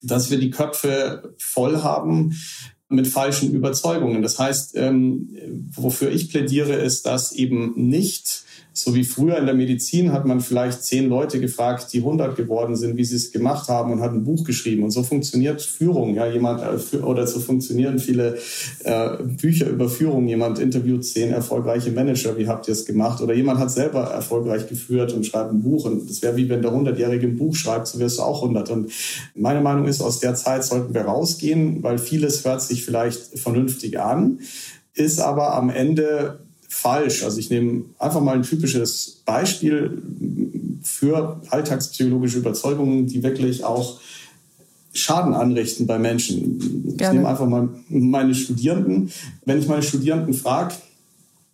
dass 0.03 0.31
wir 0.31 0.38
die 0.38 0.50
Köpfe 0.50 1.35
voll 1.38 1.83
haben 1.83 2.35
mit 2.90 3.07
falschen 3.09 3.53
Überzeugungen. 3.53 4.20
Das 4.20 4.38
heißt, 4.38 4.76
ähm, 4.76 5.31
wofür 5.74 6.11
ich 6.11 6.29
plädiere, 6.29 6.74
ist, 6.74 7.07
dass 7.07 7.33
eben 7.33 7.72
nicht 7.88 8.44
so 8.73 8.95
wie 8.95 9.05
früher 9.05 9.37
in 9.39 9.47
der 9.47 9.55
Medizin 9.55 10.13
hat 10.13 10.25
man 10.27 10.41
vielleicht 10.41 10.85
zehn 10.85 11.09
Leute 11.09 11.41
gefragt, 11.41 11.93
die 11.93 11.99
100 11.99 12.37
geworden 12.37 12.77
sind, 12.77 12.97
wie 12.97 13.05
sie 13.05 13.17
es 13.17 13.33
gemacht 13.33 13.69
haben 13.69 13.93
und 13.93 14.01
hat 14.01 14.13
ein 14.13 14.25
Buch 14.25 14.45
geschrieben. 14.45 14.85
Und 14.85 14.91
so 14.91 15.03
funktioniert 15.03 15.61
Führung. 15.61 16.15
Ja, 16.15 16.27
jemand 16.27 16.63
äh, 16.63 16.97
oder 16.99 17.27
so 17.27 17.41
funktionieren 17.41 17.99
viele 17.99 18.39
äh, 18.85 19.23
Bücher 19.23 19.69
über 19.69 19.89
Führung. 19.89 20.29
Jemand 20.29 20.59
interviewt 20.59 21.05
zehn 21.05 21.33
erfolgreiche 21.33 21.91
Manager. 21.91 22.37
Wie 22.39 22.47
habt 22.47 22.69
ihr 22.69 22.73
es 22.73 22.85
gemacht? 22.85 23.21
Oder 23.21 23.35
jemand 23.35 23.59
hat 23.59 23.71
selber 23.71 24.05
erfolgreich 24.05 24.69
geführt 24.69 25.13
und 25.13 25.27
schreibt 25.27 25.51
ein 25.51 25.63
Buch. 25.63 25.85
Und 25.85 26.09
das 26.09 26.23
wäre 26.23 26.37
wie 26.37 26.49
wenn 26.49 26.63
der 26.63 26.73
100-Jährige 26.73 27.27
ein 27.27 27.37
Buch 27.37 27.55
schreibt, 27.55 27.89
so 27.89 27.99
wirst 27.99 28.19
du 28.19 28.23
auch 28.23 28.43
100. 28.43 28.71
Und 28.71 28.93
meine 29.35 29.61
Meinung 29.61 29.87
ist, 29.87 30.01
aus 30.01 30.21
der 30.21 30.35
Zeit 30.37 30.65
sollten 30.65 30.95
wir 30.95 31.03
rausgehen, 31.03 31.83
weil 31.83 31.99
vieles 31.99 32.45
hört 32.45 32.63
sich 32.63 32.85
vielleicht 32.85 33.39
vernünftig 33.39 33.99
an, 33.99 34.41
ist 34.95 35.21
aber 35.21 35.55
am 35.55 35.71
Ende 35.71 36.41
falsch. 36.71 37.25
Also 37.25 37.39
ich 37.39 37.51
nehme 37.51 37.85
einfach 37.99 38.23
mal 38.23 38.37
ein 38.37 38.43
typisches 38.43 39.23
Beispiel 39.27 40.01
für 40.83 41.41
alltagspsychologische 41.51 42.39
Überzeugungen, 42.39 43.07
die 43.07 43.23
wirklich 43.23 43.65
auch 43.65 44.01
Schaden 44.93 45.35
anrichten 45.35 45.87
bei 45.87 45.99
Menschen. 45.99 46.97
Gerne. 46.97 46.97
Ich 46.97 47.13
nehme 47.13 47.29
einfach 47.29 47.47
mal 47.47 47.69
meine 47.89 48.35
Studierenden. 48.35 49.11
Wenn 49.45 49.59
ich 49.59 49.69
meine 49.69 49.83
Studierenden 49.83 50.33
frage, 50.33 50.75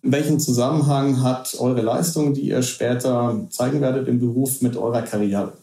welchen 0.01 0.39
Zusammenhang 0.39 1.21
hat 1.21 1.55
eure 1.59 1.81
Leistung, 1.81 2.33
die 2.33 2.41
ihr 2.41 2.61
später 2.61 3.47
zeigen 3.49 3.81
werdet 3.81 4.07
im 4.07 4.19
Beruf, 4.19 4.61
mit 4.61 4.77
eurer 4.77 5.01
Karriere? 5.01 5.53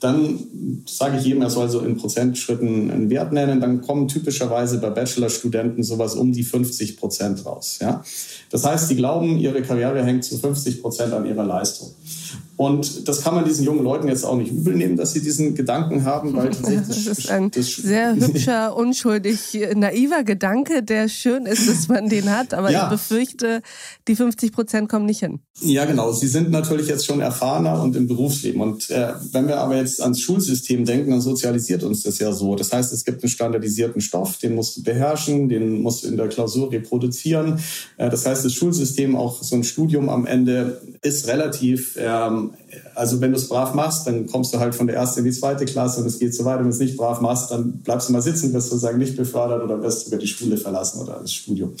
Dann 0.00 0.82
sage 0.86 1.18
ich 1.18 1.24
jedem, 1.24 1.42
er 1.42 1.50
soll 1.50 1.68
so 1.68 1.80
in 1.80 1.96
Prozentschritten 1.96 2.90
einen 2.90 3.10
Wert 3.10 3.32
nennen. 3.32 3.60
Dann 3.60 3.80
kommen 3.80 4.06
typischerweise 4.06 4.78
bei 4.78 4.90
Bachelorstudenten 4.90 5.82
sowas 5.82 6.14
um 6.14 6.32
die 6.32 6.44
50 6.44 6.96
Prozent 6.96 7.44
raus. 7.44 7.78
Ja? 7.80 8.04
Das 8.50 8.64
heißt, 8.64 8.88
sie 8.88 8.96
glauben, 8.96 9.38
ihre 9.38 9.62
Karriere 9.62 10.04
hängt 10.04 10.24
zu 10.24 10.38
50 10.38 10.82
Prozent 10.82 11.12
an 11.12 11.26
ihrer 11.26 11.44
Leistung. 11.44 11.90
Und 12.58 13.06
das 13.06 13.22
kann 13.22 13.36
man 13.36 13.44
diesen 13.44 13.64
jungen 13.64 13.84
Leuten 13.84 14.08
jetzt 14.08 14.24
auch 14.24 14.36
nicht 14.36 14.50
übel 14.50 14.74
nehmen, 14.74 14.96
dass 14.96 15.12
sie 15.12 15.20
diesen 15.20 15.54
Gedanken 15.54 16.04
haben, 16.04 16.34
weil 16.34 16.50
tatsächlich 16.50 17.04
das, 17.04 17.18
ist 17.18 17.30
ein 17.30 17.52
das, 17.52 17.66
sehr 17.68 18.16
hübscher, 18.20 18.76
unschuldig 18.76 19.56
naiver 19.76 20.24
Gedanke, 20.24 20.82
der 20.82 21.08
schön 21.08 21.46
ist, 21.46 21.68
dass 21.68 21.86
man 21.86 22.08
den 22.08 22.36
hat. 22.36 22.54
Aber 22.54 22.72
ja. 22.72 22.82
ich 22.82 22.90
befürchte, 22.90 23.62
die 24.08 24.16
50 24.16 24.50
Prozent 24.50 24.88
kommen 24.88 25.06
nicht 25.06 25.20
hin. 25.20 25.38
Ja, 25.60 25.84
genau. 25.84 26.10
Sie 26.10 26.26
sind 26.26 26.50
natürlich 26.50 26.88
jetzt 26.88 27.06
schon 27.06 27.20
erfahrener 27.20 27.80
und 27.80 27.94
im 27.94 28.08
Berufsleben. 28.08 28.60
Und 28.60 28.90
äh, 28.90 29.12
wenn 29.30 29.46
wir 29.46 29.58
aber 29.58 29.76
jetzt 29.76 30.02
ans 30.02 30.20
Schulsystem 30.20 30.84
denken, 30.84 31.12
dann 31.12 31.20
sozialisiert 31.20 31.84
uns 31.84 32.02
das 32.02 32.18
ja 32.18 32.32
so. 32.32 32.56
Das 32.56 32.72
heißt, 32.72 32.92
es 32.92 33.04
gibt 33.04 33.22
einen 33.22 33.30
standardisierten 33.30 34.00
Stoff, 34.00 34.38
den 34.38 34.56
musst 34.56 34.78
du 34.78 34.82
beherrschen, 34.82 35.48
den 35.48 35.80
musst 35.80 36.02
du 36.02 36.08
in 36.08 36.16
der 36.16 36.26
Klausur 36.26 36.72
reproduzieren. 36.72 37.60
Äh, 37.98 38.10
das 38.10 38.26
heißt, 38.26 38.44
das 38.44 38.52
Schulsystem, 38.52 39.14
auch 39.14 39.44
so 39.44 39.54
ein 39.54 39.62
Studium 39.62 40.08
am 40.08 40.26
Ende, 40.26 40.82
ist 41.02 41.28
relativ 41.28 41.96
ähm, 42.00 42.47
also 42.94 43.20
wenn 43.20 43.32
du 43.32 43.36
es 43.36 43.48
brav 43.48 43.74
machst, 43.74 44.06
dann 44.06 44.26
kommst 44.26 44.52
du 44.52 44.58
halt 44.58 44.74
von 44.74 44.86
der 44.86 44.96
ersten 44.96 45.20
in 45.20 45.24
die 45.26 45.32
zweite 45.32 45.64
Klasse 45.64 46.00
und 46.00 46.06
es 46.06 46.18
geht 46.18 46.34
so 46.34 46.44
weiter. 46.44 46.58
Wenn 46.58 46.64
du 46.64 46.70
es 46.70 46.78
nicht 46.78 46.96
brav 46.96 47.20
machst, 47.20 47.50
dann 47.50 47.78
bleibst 47.78 48.08
du 48.08 48.12
mal 48.12 48.22
sitzen, 48.22 48.52
wirst 48.52 48.70
sozusagen 48.70 48.98
nicht 48.98 49.16
befördert 49.16 49.62
oder 49.62 49.82
wirst 49.82 50.04
sogar 50.04 50.18
die 50.18 50.26
Schule 50.26 50.56
verlassen 50.56 51.00
oder 51.00 51.18
das 51.20 51.32
Studium. 51.32 51.72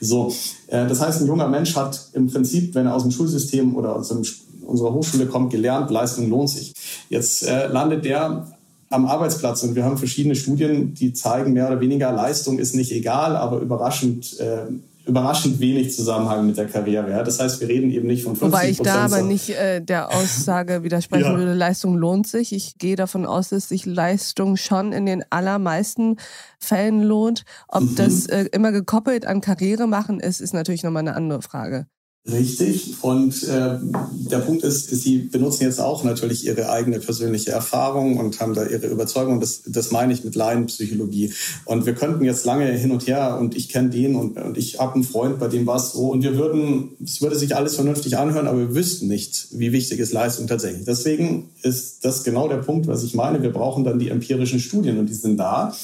So, 0.00 0.34
äh, 0.68 0.86
das 0.86 1.00
heißt, 1.00 1.20
ein 1.20 1.26
junger 1.26 1.48
Mensch 1.48 1.74
hat 1.76 2.10
im 2.12 2.28
Prinzip, 2.28 2.74
wenn 2.74 2.86
er 2.86 2.94
aus 2.94 3.02
dem 3.02 3.10
Schulsystem 3.10 3.76
oder 3.76 3.96
aus 3.96 4.10
unserer 4.10 4.92
Hochschule 4.92 5.26
kommt, 5.26 5.50
gelernt, 5.50 5.90
Leistung 5.90 6.28
lohnt 6.28 6.50
sich. 6.50 6.74
Jetzt 7.08 7.42
äh, 7.42 7.68
landet 7.68 8.04
der 8.04 8.46
am 8.88 9.06
Arbeitsplatz 9.06 9.62
und 9.62 9.74
wir 9.74 9.84
haben 9.84 9.98
verschiedene 9.98 10.36
Studien, 10.36 10.94
die 10.94 11.12
zeigen, 11.12 11.52
mehr 11.52 11.66
oder 11.66 11.80
weniger 11.80 12.12
Leistung 12.12 12.58
ist 12.58 12.74
nicht 12.74 12.92
egal, 12.92 13.36
aber 13.36 13.60
überraschend 13.60 14.38
äh, 14.38 14.66
überraschend 15.06 15.60
wenig 15.60 15.94
Zusammenhang 15.94 16.46
mit 16.46 16.56
der 16.56 16.66
Karriere. 16.66 17.10
Ja? 17.10 17.22
Das 17.22 17.38
heißt, 17.38 17.60
wir 17.60 17.68
reden 17.68 17.90
eben 17.90 18.06
nicht 18.06 18.24
von 18.24 18.34
50% 18.34 18.40
Wobei 18.42 18.68
ich 18.68 18.78
da 18.78 19.04
aber 19.04 19.22
nicht 19.22 19.50
äh, 19.50 19.80
der 19.80 20.10
Aussage 20.10 20.82
widersprechen 20.82 21.32
ja. 21.32 21.38
würde, 21.38 21.54
Leistung 21.54 21.96
lohnt 21.96 22.26
sich. 22.26 22.52
Ich 22.52 22.76
gehe 22.78 22.96
davon 22.96 23.24
aus, 23.24 23.50
dass 23.50 23.68
sich 23.68 23.86
Leistung 23.86 24.56
schon 24.56 24.92
in 24.92 25.06
den 25.06 25.24
allermeisten 25.30 26.16
Fällen 26.58 27.02
lohnt. 27.02 27.44
Ob 27.68 27.82
mhm. 27.82 27.94
das 27.94 28.26
äh, 28.26 28.46
immer 28.52 28.72
gekoppelt 28.72 29.26
an 29.26 29.40
Karriere 29.40 29.86
machen 29.86 30.20
ist, 30.20 30.40
ist 30.40 30.54
natürlich 30.54 30.82
nochmal 30.82 31.02
eine 31.02 31.14
andere 31.14 31.42
Frage. 31.42 31.86
Richtig. 32.30 32.94
Und 33.02 33.44
äh, 33.44 33.78
der 34.12 34.38
Punkt 34.38 34.64
ist, 34.64 34.90
Sie 34.90 35.18
benutzen 35.18 35.62
jetzt 35.62 35.80
auch 35.80 36.02
natürlich 36.02 36.44
Ihre 36.44 36.70
eigene 36.70 36.98
persönliche 36.98 37.52
Erfahrung 37.52 38.18
und 38.18 38.40
haben 38.40 38.52
da 38.52 38.66
Ihre 38.66 38.88
Überzeugung. 38.88 39.38
Das, 39.38 39.62
das 39.64 39.92
meine 39.92 40.12
ich 40.12 40.24
mit 40.24 40.34
Laienpsychologie. 40.34 41.32
Und 41.66 41.86
wir 41.86 41.94
könnten 41.94 42.24
jetzt 42.24 42.44
lange 42.44 42.66
hin 42.72 42.90
und 42.90 43.06
her 43.06 43.38
und 43.38 43.56
ich 43.56 43.68
kenne 43.68 43.90
den 43.90 44.16
und, 44.16 44.38
und 44.38 44.58
ich 44.58 44.80
habe 44.80 44.94
einen 44.94 45.04
Freund, 45.04 45.38
bei 45.38 45.46
dem 45.46 45.66
war 45.66 45.76
es 45.76 45.92
so. 45.92 46.08
Und 46.10 46.24
wir 46.24 46.36
würden, 46.36 46.96
es 47.02 47.22
würde 47.22 47.36
sich 47.36 47.54
alles 47.54 47.76
vernünftig 47.76 48.16
anhören, 48.16 48.48
aber 48.48 48.58
wir 48.58 48.74
wüssten 48.74 49.06
nicht, 49.06 49.46
wie 49.52 49.70
wichtig 49.70 50.00
ist 50.00 50.12
Leistung 50.12 50.48
tatsächlich. 50.48 50.84
Deswegen 50.84 51.50
ist 51.62 52.04
das 52.04 52.24
genau 52.24 52.48
der 52.48 52.56
Punkt, 52.56 52.88
was 52.88 53.04
ich 53.04 53.14
meine. 53.14 53.40
Wir 53.40 53.52
brauchen 53.52 53.84
dann 53.84 54.00
die 54.00 54.08
empirischen 54.08 54.58
Studien 54.58 54.98
und 54.98 55.08
die 55.08 55.14
sind 55.14 55.36
da. 55.36 55.76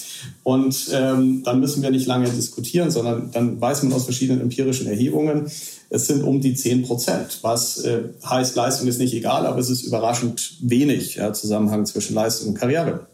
Und 0.43 0.91
ähm, 0.93 1.43
dann 1.45 1.61
müssen 1.61 1.85
wir 1.85 1.93
nicht 1.93 2.09
lange 2.09 2.29
diskutieren, 2.29 2.91
sondern 2.91 3.31
dann 3.31 3.61
weiß 3.61 3.85
man 3.85 3.93
aus 3.93 4.05
verschiedenen 4.05 4.41
empirischen 4.41 4.89
Erhebungen, 4.89 5.47
es 5.93 6.07
sind 6.07 6.25
um 6.25 6.41
die 6.41 6.55
10 6.55 6.85
Prozent, 6.85 7.39
was 7.43 7.85
äh, 7.85 8.05
heißt, 8.25 8.57
Leistung 8.57 8.89
ist 8.89 8.99
nicht 8.99 9.13
egal, 9.13 9.45
aber 9.47 9.59
es 9.59 9.69
ist 9.69 9.83
überraschend 9.83 10.57
wenig 10.63 11.17
ja, 11.17 11.35
Zusammenhang 11.35 11.85
zwischen 11.85 12.15
Leistung 12.15 12.49
und 12.49 12.55
Karriere. 12.55 13.07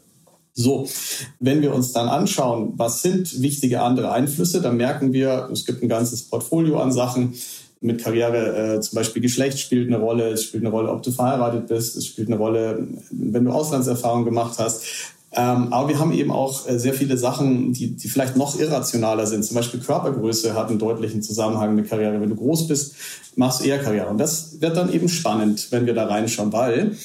So, 0.55 0.89
wenn 1.41 1.61
wir 1.61 1.75
uns 1.75 1.93
dann 1.93 2.09
anschauen, 2.09 2.75
was 2.77 3.03
sind 3.03 3.43
wichtige 3.43 3.81
andere 3.81 4.13
Einflüsse, 4.13 4.61
dann 4.61 4.77
merken 4.77 5.13
wir, 5.13 5.49
es 5.53 5.67
gibt 5.67 5.83
ein 5.83 5.89
ganzes 5.89 6.23
Portfolio 6.23 6.79
an 6.79 6.93
Sachen. 6.93 7.35
Mit 7.81 8.03
Karriere 8.03 8.77
äh, 8.77 8.81
zum 8.81 8.97
Beispiel 8.97 9.23
Geschlecht 9.23 9.59
spielt 9.59 9.89
eine 9.89 9.99
Rolle, 9.99 10.31
es 10.31 10.45
spielt 10.45 10.63
eine 10.63 10.71
Rolle, 10.71 10.91
ob 10.91 11.03
du 11.03 11.11
verheiratet 11.11 11.67
bist, 11.67 11.97
es 11.97 12.07
spielt 12.07 12.29
eine 12.29 12.39
Rolle, 12.39 12.89
wenn 13.11 13.45
du 13.45 13.51
Auslandserfahrung 13.51 14.25
gemacht 14.25 14.59
hast. 14.59 14.83
Ähm, 15.33 15.73
aber 15.73 15.89
wir 15.89 15.99
haben 15.99 16.13
eben 16.13 16.31
auch 16.31 16.67
äh, 16.69 16.79
sehr 16.79 16.95
viele 16.95 17.19
Sachen, 17.19 17.73
die, 17.73 17.97
die 17.97 18.09
vielleicht 18.09 18.37
noch 18.37 18.59
irrationaler 18.59 19.27
sind. 19.27 19.45
Zum 19.45 19.57
Beispiel 19.57 19.81
Körpergröße 19.81 20.55
hat 20.55 20.71
einen 20.71 20.79
deutlichen 20.79 21.23
Zusammenhang 21.23 21.75
mit 21.75 21.89
Karriere. 21.89 22.21
Wenn 22.21 22.31
du 22.31 22.37
groß 22.37 22.67
bist, 22.67 22.95
machst 23.37 23.61
du 23.61 23.65
eher 23.65 23.79
Karriere. 23.79 24.09
Und 24.09 24.19
das 24.19 24.61
wird 24.61 24.77
dann 24.77 24.93
eben 24.93 25.09
spannend, 25.09 25.69
wenn 25.71 25.85
wir 25.85 25.95
da 25.95 26.07
reinschauen, 26.07 26.53
weil 26.53 26.97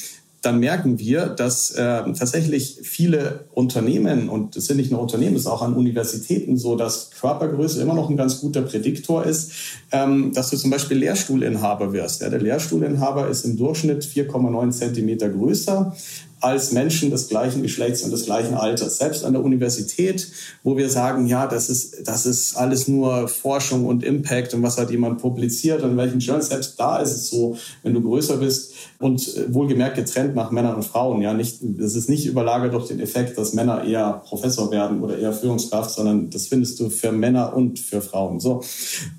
dann 0.44 0.60
merken 0.60 1.00
wir, 1.00 1.28
dass 1.28 1.72
äh, 1.72 2.04
tatsächlich 2.14 2.80
viele 2.84 3.46
Unternehmen, 3.54 4.28
und 4.28 4.58
es 4.58 4.66
sind 4.66 4.76
nicht 4.76 4.92
nur 4.92 5.02
Unternehmen, 5.02 5.36
es 5.36 5.44
ist 5.44 5.48
auch 5.48 5.62
an 5.62 5.74
Universitäten 5.74 6.58
so, 6.58 6.76
dass 6.76 7.12
Körpergröße 7.12 7.82
immer 7.82 7.94
noch 7.94 8.10
ein 8.10 8.18
ganz 8.18 8.42
guter 8.42 8.62
Prädiktor 8.62 9.26
ist, 9.26 9.52
ähm, 9.92 10.34
dass 10.34 10.50
du 10.50 10.58
zum 10.58 10.70
Beispiel 10.70 10.98
Lehrstuhlinhaber 10.98 11.94
wirst. 11.94 12.22
Ja, 12.22 12.30
der 12.30 12.42
Lehrstuhlinhaber 12.42 13.30
ist 13.30 13.46
im 13.46 13.56
Durchschnitt 13.56 14.04
4,9 14.04 14.72
Zentimeter 14.72 15.30
größer 15.30 15.96
als 16.44 16.74
Menschen 16.74 17.10
des 17.10 17.30
gleichen 17.30 17.62
Geschlechts 17.62 18.04
und 18.04 18.12
des 18.12 18.26
gleichen 18.26 18.56
Alters. 18.56 18.98
Selbst 18.98 19.24
an 19.24 19.34
der 19.34 19.44
Universität, 19.44 20.30
wo 20.64 20.76
wir 20.76 20.90
sagen, 20.90 21.26
ja, 21.26 21.48
das 21.48 21.70
ist, 21.70 22.06
das 22.06 22.26
ist 22.26 22.58
alles 22.58 22.88
nur 22.88 23.30
Forschung 23.30 23.86
und 23.86 24.04
Impact 24.04 24.54
und 24.54 24.62
was 24.62 24.78
hat 24.78 24.92
jemand 24.92 25.22
publiziert 25.22 25.82
und 25.84 25.92
in 25.92 25.98
welchen 25.98 26.20
Journals, 26.20 26.50
selbst 26.50 26.78
da 26.78 26.98
ist 26.98 27.12
es 27.12 27.30
so, 27.30 27.56
wenn 27.82 27.94
du 27.94 28.02
größer 28.02 28.38
bist 28.38 28.74
und 29.00 29.36
äh, 29.38 29.54
wohlgemerkt 29.54 29.96
getrennt 29.96 30.36
nach 30.36 30.52
Männern 30.52 30.76
und 30.76 30.84
Frauen, 30.84 31.22
ja, 31.22 31.34
nicht, 31.34 31.60
das 31.62 31.96
ist 31.96 32.10
nicht 32.10 32.26
überlagert 32.26 32.74
durch 32.74 32.88
den 32.88 33.00
Effekt, 33.00 33.38
dass 33.38 33.54
Männer 33.54 33.86
eher 33.86 34.22
Professor 34.26 34.70
werden 34.70 35.02
oder 35.02 35.18
eher 35.18 35.32
Führungskraft, 35.32 35.92
sondern 35.92 36.30
das 36.30 36.48
findest 36.48 36.80
du 36.80 36.90
für 36.90 37.14
Männer 37.14 37.56
und 37.56 37.80
für 37.80 38.02
Frauen, 38.02 38.42
so. 38.42 38.62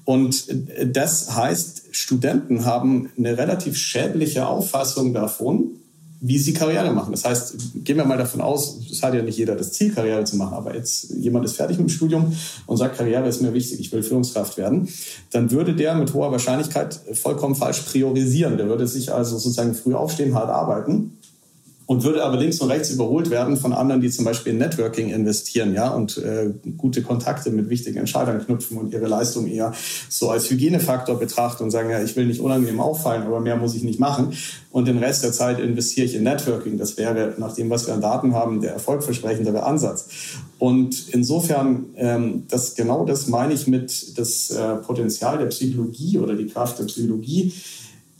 Und 0.04 0.48
äh, 0.48 0.86
das 0.86 1.34
heißt, 1.34 1.84
Studenten 1.92 2.66
haben 2.66 3.10
eine 3.16 3.38
relativ 3.38 3.78
schädliche 3.78 4.46
Auffassung 4.46 5.14
davon, 5.14 5.78
wie 6.26 6.38
sie 6.38 6.54
Karriere 6.54 6.90
machen. 6.90 7.10
Das 7.10 7.26
heißt, 7.26 7.84
gehen 7.84 7.98
wir 7.98 8.06
mal 8.06 8.16
davon 8.16 8.40
aus, 8.40 8.78
es 8.90 9.02
hat 9.02 9.12
ja 9.12 9.20
nicht 9.20 9.36
jeder 9.36 9.56
das 9.56 9.72
Ziel, 9.72 9.92
Karriere 9.92 10.24
zu 10.24 10.36
machen, 10.36 10.54
aber 10.54 10.74
jetzt 10.74 11.10
jemand 11.10 11.44
ist 11.44 11.56
fertig 11.56 11.76
mit 11.76 11.88
dem 11.88 11.92
Studium 11.92 12.34
und 12.66 12.78
sagt, 12.78 12.96
Karriere 12.96 13.28
ist 13.28 13.42
mir 13.42 13.52
wichtig, 13.52 13.78
ich 13.78 13.92
will 13.92 14.02
Führungskraft 14.02 14.56
werden, 14.56 14.88
dann 15.32 15.50
würde 15.50 15.74
der 15.74 15.94
mit 15.94 16.14
hoher 16.14 16.32
Wahrscheinlichkeit 16.32 16.98
vollkommen 17.12 17.54
falsch 17.54 17.80
priorisieren. 17.80 18.56
Der 18.56 18.68
würde 18.68 18.86
sich 18.86 19.12
also 19.12 19.36
sozusagen 19.36 19.74
früh 19.74 19.92
aufstehen, 19.92 20.34
hart 20.34 20.48
arbeiten 20.48 21.18
und 21.86 22.02
würde 22.02 22.24
aber 22.24 22.38
links 22.38 22.60
und 22.60 22.70
rechts 22.70 22.90
überholt 22.90 23.30
werden 23.30 23.56
von 23.56 23.72
anderen, 23.72 24.00
die 24.00 24.10
zum 24.10 24.24
Beispiel 24.24 24.52
in 24.52 24.58
Networking 24.58 25.10
investieren, 25.10 25.74
ja, 25.74 25.88
und 25.88 26.16
äh, 26.18 26.50
gute 26.78 27.02
Kontakte 27.02 27.50
mit 27.50 27.68
wichtigen 27.68 27.98
Entscheidern 27.98 28.44
knüpfen 28.44 28.78
und 28.78 28.92
ihre 28.92 29.06
Leistung 29.06 29.46
eher 29.46 29.74
so 30.08 30.30
als 30.30 30.48
Hygienefaktor 30.50 31.18
betrachten 31.18 31.64
und 31.64 31.70
sagen, 31.70 31.90
ja, 31.90 32.02
ich 32.02 32.16
will 32.16 32.26
nicht 32.26 32.40
unangenehm 32.40 32.80
auffallen, 32.80 33.24
aber 33.24 33.40
mehr 33.40 33.56
muss 33.56 33.74
ich 33.74 33.82
nicht 33.82 34.00
machen. 34.00 34.32
Und 34.70 34.88
den 34.88 34.98
Rest 34.98 35.24
der 35.24 35.32
Zeit 35.32 35.60
investiere 35.60 36.06
ich 36.06 36.14
in 36.14 36.22
Networking. 36.22 36.78
Das 36.78 36.96
wäre, 36.96 37.34
nach 37.38 37.54
dem, 37.54 37.70
was 37.70 37.86
wir 37.86 37.94
an 37.94 38.00
Daten 38.00 38.34
haben, 38.34 38.60
der 38.60 38.72
erfolgversprechendere 38.72 39.62
Ansatz. 39.62 40.08
Und 40.58 41.10
insofern, 41.10 41.86
ähm, 41.96 42.44
das 42.48 42.74
genau 42.74 43.04
das 43.04 43.28
meine 43.28 43.52
ich 43.52 43.66
mit 43.66 44.18
das 44.18 44.50
äh, 44.50 44.76
Potenzial 44.76 45.38
der 45.38 45.46
Psychologie 45.46 46.18
oder 46.18 46.34
die 46.34 46.46
Kraft 46.46 46.78
der 46.78 46.84
Psychologie 46.84 47.52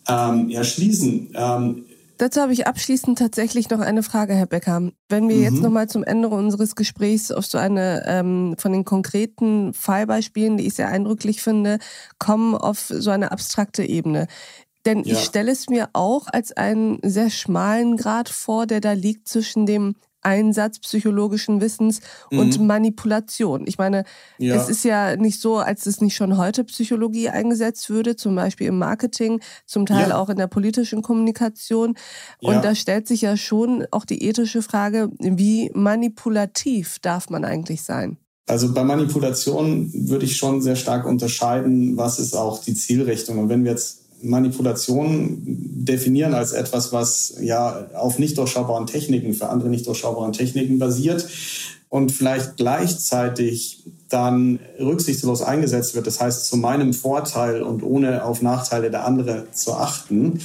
ähm, 0.06 0.50
erschließen. 0.50 1.30
Ähm, 1.34 1.84
Dazu 2.24 2.40
habe 2.40 2.54
ich 2.54 2.66
abschließend 2.66 3.18
tatsächlich 3.18 3.68
noch 3.68 3.80
eine 3.80 4.02
Frage, 4.02 4.32
Herr 4.32 4.46
Becker. 4.46 4.90
Wenn 5.10 5.28
wir 5.28 5.36
mhm. 5.36 5.42
jetzt 5.42 5.60
nochmal 5.60 5.90
zum 5.90 6.02
Ende 6.02 6.30
unseres 6.30 6.74
Gesprächs 6.74 7.30
auf 7.30 7.44
so 7.44 7.58
eine 7.58 8.02
ähm, 8.06 8.54
von 8.56 8.72
den 8.72 8.86
konkreten 8.86 9.74
Fallbeispielen, 9.74 10.56
die 10.56 10.66
ich 10.66 10.72
sehr 10.72 10.88
eindrücklich 10.88 11.42
finde, 11.42 11.80
kommen 12.18 12.54
auf 12.54 12.86
so 12.88 13.10
eine 13.10 13.30
abstrakte 13.30 13.84
Ebene. 13.84 14.26
Denn 14.86 15.04
ja. 15.04 15.12
ich 15.12 15.24
stelle 15.24 15.52
es 15.52 15.68
mir 15.68 15.90
auch 15.92 16.26
als 16.26 16.50
einen 16.52 16.98
sehr 17.02 17.28
schmalen 17.28 17.98
Grad 17.98 18.30
vor, 18.30 18.66
der 18.66 18.80
da 18.80 18.92
liegt 18.92 19.28
zwischen 19.28 19.66
dem 19.66 19.94
Einsatz 20.24 20.78
psychologischen 20.80 21.60
Wissens 21.60 22.00
mhm. 22.30 22.38
und 22.38 22.60
Manipulation. 22.60 23.66
Ich 23.66 23.78
meine, 23.78 24.04
ja. 24.38 24.54
es 24.54 24.68
ist 24.68 24.84
ja 24.84 25.16
nicht 25.16 25.40
so, 25.40 25.58
als 25.58 25.86
es 25.86 26.00
nicht 26.00 26.16
schon 26.16 26.36
heute 26.38 26.64
Psychologie 26.64 27.28
eingesetzt 27.28 27.90
würde, 27.90 28.16
zum 28.16 28.34
Beispiel 28.34 28.68
im 28.68 28.78
Marketing, 28.78 29.40
zum 29.66 29.86
Teil 29.86 30.10
ja. 30.10 30.18
auch 30.18 30.28
in 30.28 30.36
der 30.36 30.46
politischen 30.46 31.02
Kommunikation. 31.02 31.96
Und 32.40 32.54
ja. 32.54 32.60
da 32.60 32.74
stellt 32.74 33.06
sich 33.06 33.22
ja 33.22 33.36
schon 33.36 33.86
auch 33.90 34.04
die 34.04 34.22
ethische 34.22 34.62
Frage, 34.62 35.10
wie 35.18 35.70
manipulativ 35.74 36.98
darf 37.00 37.30
man 37.30 37.44
eigentlich 37.44 37.82
sein? 37.82 38.18
Also 38.46 38.74
bei 38.74 38.84
Manipulation 38.84 39.90
würde 39.94 40.26
ich 40.26 40.36
schon 40.36 40.60
sehr 40.60 40.76
stark 40.76 41.06
unterscheiden, 41.06 41.96
was 41.96 42.18
ist 42.18 42.36
auch 42.36 42.62
die 42.62 42.74
Zielrichtung. 42.74 43.38
Und 43.38 43.48
wenn 43.48 43.64
wir 43.64 43.70
jetzt 43.70 44.03
Manipulation 44.24 45.42
definieren 45.44 46.34
als 46.34 46.52
etwas, 46.52 46.92
was 46.92 47.34
ja 47.40 47.88
auf 47.94 48.18
nicht 48.18 48.38
durchschaubaren 48.38 48.86
Techniken, 48.86 49.34
für 49.34 49.48
andere 49.48 49.68
nicht 49.68 49.86
durchschaubaren 49.86 50.32
Techniken 50.32 50.78
basiert 50.78 51.28
und 51.88 52.10
vielleicht 52.10 52.56
gleichzeitig 52.56 53.84
dann 54.08 54.58
rücksichtslos 54.80 55.42
eingesetzt 55.42 55.94
wird, 55.94 56.06
das 56.06 56.20
heißt 56.20 56.46
zu 56.46 56.56
meinem 56.56 56.92
Vorteil 56.92 57.62
und 57.62 57.82
ohne 57.82 58.24
auf 58.24 58.42
Nachteile 58.42 58.90
der 58.90 59.04
anderen 59.04 59.44
zu 59.52 59.74
achten, 59.74 60.40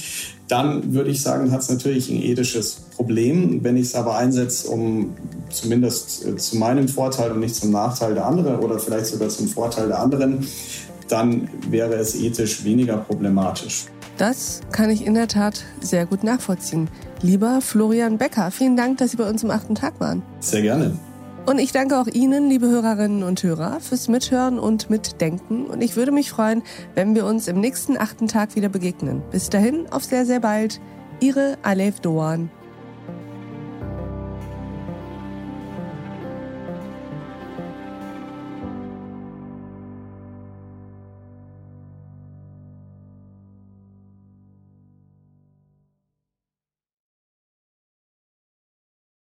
dann 0.46 0.92
würde 0.92 1.10
ich 1.10 1.22
sagen, 1.22 1.52
hat 1.52 1.60
es 1.62 1.68
natürlich 1.68 2.10
ein 2.10 2.22
ethisches 2.22 2.82
Problem. 2.96 3.62
Wenn 3.62 3.76
ich 3.76 3.86
es 3.86 3.94
aber 3.94 4.16
einsetze, 4.16 4.68
um 4.68 5.16
zumindest 5.50 6.26
äh, 6.26 6.36
zu 6.36 6.56
meinem 6.56 6.88
Vorteil 6.88 7.32
und 7.32 7.40
nicht 7.40 7.54
zum 7.54 7.70
Nachteil 7.70 8.14
der 8.14 8.26
anderen 8.26 8.58
oder 8.58 8.78
vielleicht 8.78 9.06
sogar 9.06 9.28
zum 9.28 9.48
Vorteil 9.48 9.88
der 9.88 10.00
anderen, 10.00 10.46
dann 11.10 11.48
wäre 11.68 11.94
es 11.94 12.14
ethisch 12.14 12.64
weniger 12.64 12.98
problematisch. 12.98 13.86
Das 14.16 14.60
kann 14.70 14.90
ich 14.90 15.06
in 15.06 15.14
der 15.14 15.28
Tat 15.28 15.64
sehr 15.80 16.04
gut 16.06 16.24
nachvollziehen. 16.24 16.88
Lieber 17.22 17.60
Florian 17.60 18.18
Becker, 18.18 18.50
vielen 18.50 18.76
Dank, 18.76 18.98
dass 18.98 19.12
Sie 19.12 19.16
bei 19.16 19.28
uns 19.28 19.42
im 19.42 19.50
achten 19.50 19.74
Tag 19.74 19.98
waren. 19.98 20.22
Sehr 20.40 20.62
gerne. 20.62 20.98
Und 21.46 21.58
ich 21.58 21.72
danke 21.72 21.98
auch 21.98 22.06
Ihnen, 22.06 22.48
liebe 22.48 22.68
Hörerinnen 22.68 23.22
und 23.22 23.42
Hörer, 23.42 23.80
fürs 23.80 24.08
Mithören 24.08 24.58
und 24.58 24.90
Mitdenken. 24.90 25.66
Und 25.66 25.82
ich 25.82 25.96
würde 25.96 26.12
mich 26.12 26.30
freuen, 26.30 26.62
wenn 26.94 27.14
wir 27.14 27.24
uns 27.24 27.48
im 27.48 27.60
nächsten 27.60 27.96
achten 27.96 28.28
Tag 28.28 28.56
wieder 28.56 28.68
begegnen. 28.68 29.22
Bis 29.30 29.48
dahin, 29.48 29.86
auf 29.90 30.04
sehr, 30.04 30.26
sehr 30.26 30.40
bald. 30.40 30.80
Ihre 31.20 31.56
Alef 31.62 32.00
Doan. 32.00 32.50